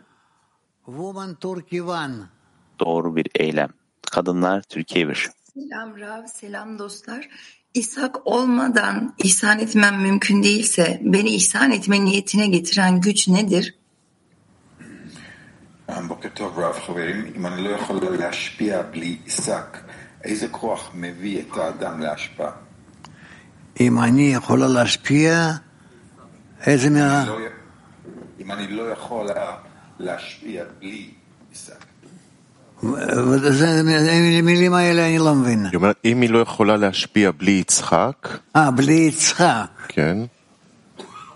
[2.80, 3.70] Doğru bir eylem.
[4.12, 5.30] Kadınlar Türkiye bir.
[5.54, 7.30] Selam Rav, selam dostlar.
[7.74, 13.76] İshak olmadan ihsan etmem mümkün değilse beni ihsan etme niyetine getiren güç nedir?
[16.00, 19.78] בוקר טוב רב חברים, אם אני לא יכול להשפיע בלי עיסק,
[20.24, 22.52] איזה כוח מביא את האדם להשפעה?
[23.80, 25.52] אם אני יכולה להשפיע,
[26.66, 27.26] איזה מה...
[28.40, 29.28] אם אני לא יכול
[30.00, 31.10] להשפיע בלי
[31.50, 31.86] עיסק.
[34.40, 35.66] המילים האלה אני לא מבין.
[35.66, 38.38] היא אומרת, אם היא לא יכולה להשפיע בלי יצחק...
[38.56, 39.68] אה, בלי יצחק.
[39.88, 40.18] כן.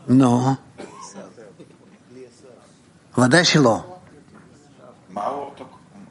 [0.07, 0.55] נו.
[3.17, 3.94] ודאי שלא.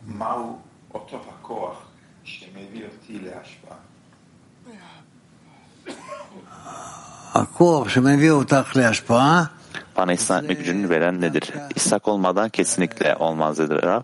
[0.07, 0.59] מהו
[0.93, 1.87] אותו הכוח
[2.23, 3.77] שמביא אותי להשפעה?
[7.33, 9.45] הכוח שמביא אותך להשפעה
[9.97, 11.53] Bana İsa etme gücünü veren nedir?
[11.75, 14.01] İshak olmadan kesinlikle olmaz dedi Rav.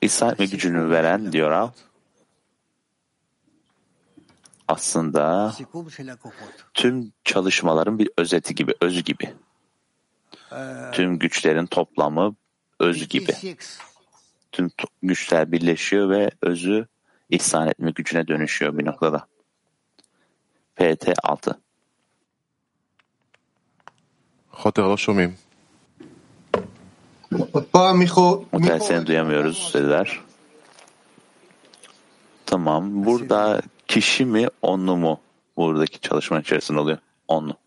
[0.00, 1.68] İsa etme gücünü veren diyor Rav.
[4.68, 5.52] Aslında
[6.74, 9.34] tüm çalışmaların bir özeti gibi, özü gibi.
[10.92, 12.34] Tüm güçlerin toplamı
[12.80, 13.56] öz gibi.
[14.57, 14.71] bütün
[15.03, 16.87] güçler birleşiyor ve özü
[17.29, 19.27] ihsan etme gücüne dönüşüyor bir noktada.
[20.75, 21.59] PT 6
[24.49, 25.37] Hoter lo şomim.
[28.51, 30.19] Hoter seni duyamıyoruz dediler.
[32.45, 33.05] Tamam.
[33.05, 35.19] Burada kişi mi onlu mu?
[35.57, 36.97] Buradaki çalışma içerisinde oluyor.
[37.27, 37.57] Onlu.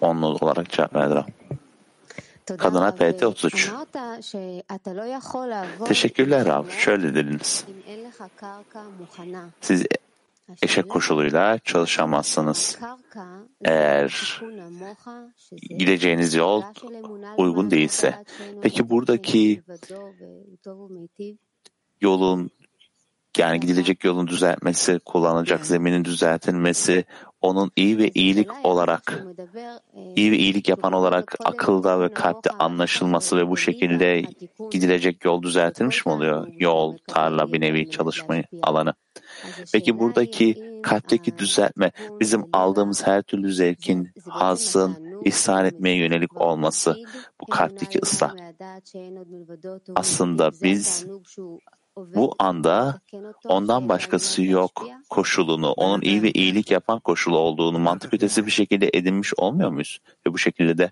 [0.00, 1.24] Onlu olarak cevap verdiler.
[2.46, 3.72] Kadına PT 33.
[5.84, 6.68] Teşekkürler Rav.
[6.68, 7.64] Şöyle dediniz.
[9.60, 9.84] Siz
[10.62, 12.78] eşek koşuluyla çalışamazsınız.
[13.64, 14.40] Eğer
[15.52, 16.62] gideceğiniz yol
[17.36, 18.24] uygun değilse.
[18.62, 19.62] Peki buradaki
[22.00, 22.50] yolun
[23.38, 27.04] yani gidilecek yolun düzeltmesi, kullanılacak zeminin düzeltilmesi,
[27.40, 29.24] onun iyi ve iyilik olarak,
[30.16, 34.24] iyi ve iyilik yapan olarak akılda ve kalpte anlaşılması ve bu şekilde
[34.70, 36.46] gidilecek yol düzeltilmiş mi oluyor?
[36.58, 38.94] Yol, tarla, bir nevi çalışma alanı.
[39.72, 46.96] Peki buradaki kalpteki düzeltme bizim aldığımız her türlü zevkin, hazın, ihsan etmeye yönelik olması,
[47.40, 48.34] bu kalpteki ıslah.
[49.94, 51.06] Aslında biz
[51.97, 53.01] bu anda
[53.45, 58.89] ondan başkası yok koşulunu, onun iyi ve iyilik yapan koşulu olduğunu mantık ötesi bir şekilde
[58.93, 59.99] edinmiş olmuyor muyuz?
[60.27, 60.91] Ve bu şekilde de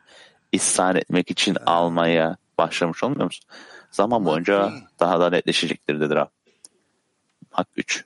[0.51, 3.45] ihsan etmek için almaya başlamış olmuyor musun?
[3.91, 6.27] Zaman boyunca daha da netleşecektir dedi Rab.
[7.51, 8.05] Hak 3.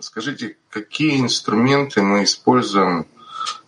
[0.00, 3.06] Скажите, какие инструменты мы используем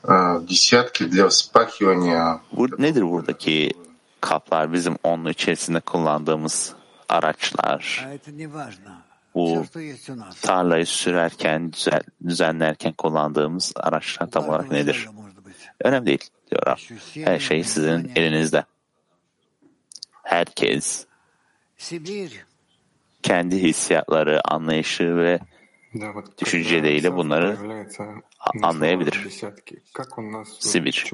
[0.02, 2.40] в десятке для вспахивания?
[2.52, 3.72] Bu nedir buradaki
[4.21, 6.75] kaplar bizim onun içerisinde kullandığımız
[7.09, 8.07] araçlar?
[9.35, 9.65] Bu
[10.41, 11.71] tarlayı sürerken,
[12.27, 15.09] düzenlerken kullandığımız araçlar tam olarak nedir?
[15.83, 16.79] Önemli değil diyor
[17.15, 18.63] Her şey sizin elinizde.
[20.23, 21.05] Herkes
[23.23, 25.39] kendi hissiyatları, anlayışı ve
[26.41, 27.57] düşünceleriyle bunları
[28.61, 29.27] anlayabilir.
[30.59, 31.11] Sibir.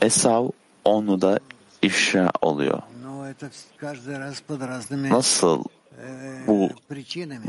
[0.00, 0.48] Esav
[0.84, 1.38] onu da
[1.82, 2.82] ifşa oluyor.
[4.92, 5.64] Nasıl
[6.46, 6.70] bu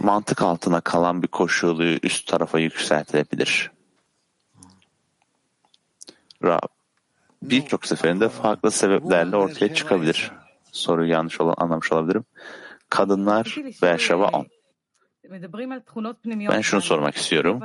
[0.03, 3.71] mantık altına kalan bir koşulu üst tarafa yükseltilebilir?
[6.43, 6.67] Rab
[7.41, 10.31] birçok seferinde farklı sebeplerle ortaya çıkabilir.
[10.71, 12.25] Soruyu yanlış olan anlamış olabilirim.
[12.89, 14.47] Kadınlar Berşava 10.
[16.49, 17.61] Ben şunu sormak istiyorum.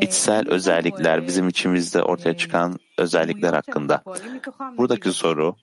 [0.00, 4.02] İçsel özellikler bizim içimizde ortaya çıkan özellikler hakkında.
[4.76, 5.56] Buradaki soru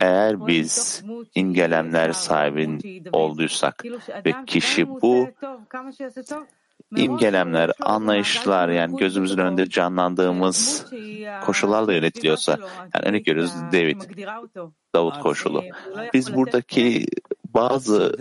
[0.00, 1.04] eğer biz
[1.34, 2.78] imgelemler sahibi
[3.12, 3.84] olduysak
[4.26, 5.28] ve kişi bu
[6.96, 10.86] imgelemler, anlayışlar yani gözümüzün önünde canlandığımız
[11.44, 12.58] koşullarla yönetiliyorsa
[12.94, 14.00] yani örnek görüyoruz David,
[14.94, 15.64] Davut koşulu.
[16.14, 17.06] Biz buradaki
[17.54, 18.16] bazı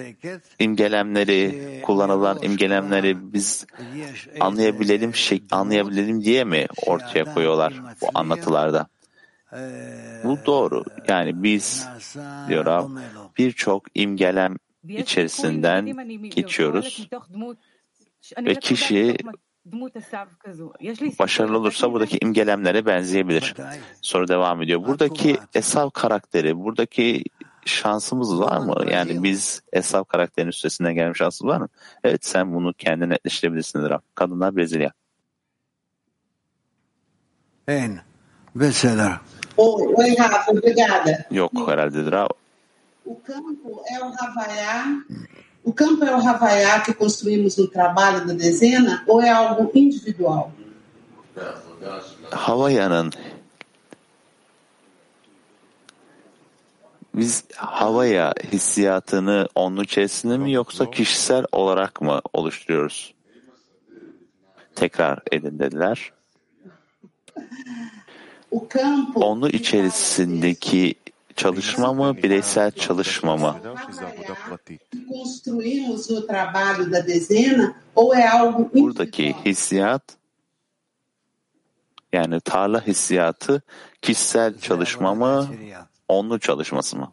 [0.60, 3.66] imgelemleri, kullanılan imgelemleri biz
[4.40, 8.88] anlayabilelim, şey, anlayabilelim diye mi ortaya koyuyorlar bu anlatılarda?
[10.24, 10.84] Bu doğru.
[11.08, 11.88] Yani biz
[12.48, 12.90] diyor
[13.38, 14.56] birçok imgelem
[14.88, 15.86] içerisinden
[16.30, 17.08] geçiyoruz
[18.38, 19.18] ve kişi
[21.20, 23.56] başarılı olursa buradaki imgelemlere benzeyebilir.
[24.02, 24.88] Soru devam ediyor.
[24.88, 27.24] Buradaki Esav karakteri, buradaki
[27.66, 28.76] şansımız var mı?
[28.92, 31.70] Yani biz Esav karakterinin üstesinden gelme şansımız var mı?
[32.04, 34.02] Evet sen bunu kendine netleştirebilirsin Rab.
[34.16, 34.92] Kadınlar Brezilya.
[37.68, 38.00] En.
[38.56, 39.12] Besseler.
[39.58, 41.26] Oi, Rafa, obrigada.
[41.32, 42.30] Yok herhalde Rab.
[43.06, 45.04] O campo é o Havaiá
[45.64, 50.52] O campo é o Havaiá que construímos no trabalho da dezena ou é algo individual?
[52.32, 53.12] Havaya'nın
[57.14, 63.14] biz havaya hissiyatını onun içerisinde mi yoksa kişisel olarak mı oluşturuyoruz?
[64.76, 66.12] Tekrar edin dediler.
[69.16, 70.96] Onu içerisindeki
[71.36, 73.56] çalışma mı, bireysel çalışma mı?
[78.74, 80.04] Buradaki hissiyat
[82.14, 83.62] yani tarla hissiyatı
[84.02, 85.50] kişisel çalışma mı,
[86.11, 87.13] onlu çalışması mı?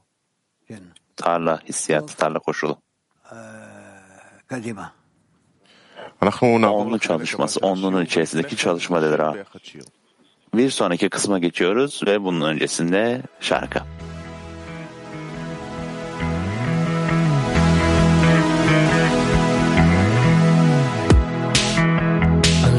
[1.16, 2.78] Tarla hissiyatı, tarla koşulu.
[6.42, 9.36] Onlu çalışması, onlunun içerisindeki çalışma dedi Rab.
[10.54, 13.80] Bir sonraki kısma geçiyoruz ve bunun öncesinde şarkı.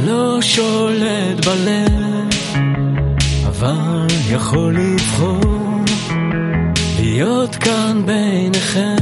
[0.07, 2.29] לא שולט בלב,
[3.47, 5.58] אבל יכול לבחור
[7.20, 8.96] להיות כאן ביניכם,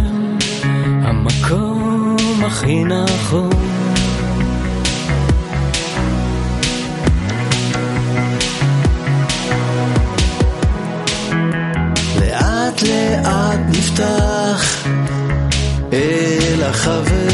[1.04, 3.50] המקום הכי נכון.
[12.20, 14.88] לאט לאט נפתח
[15.94, 17.27] אל החברים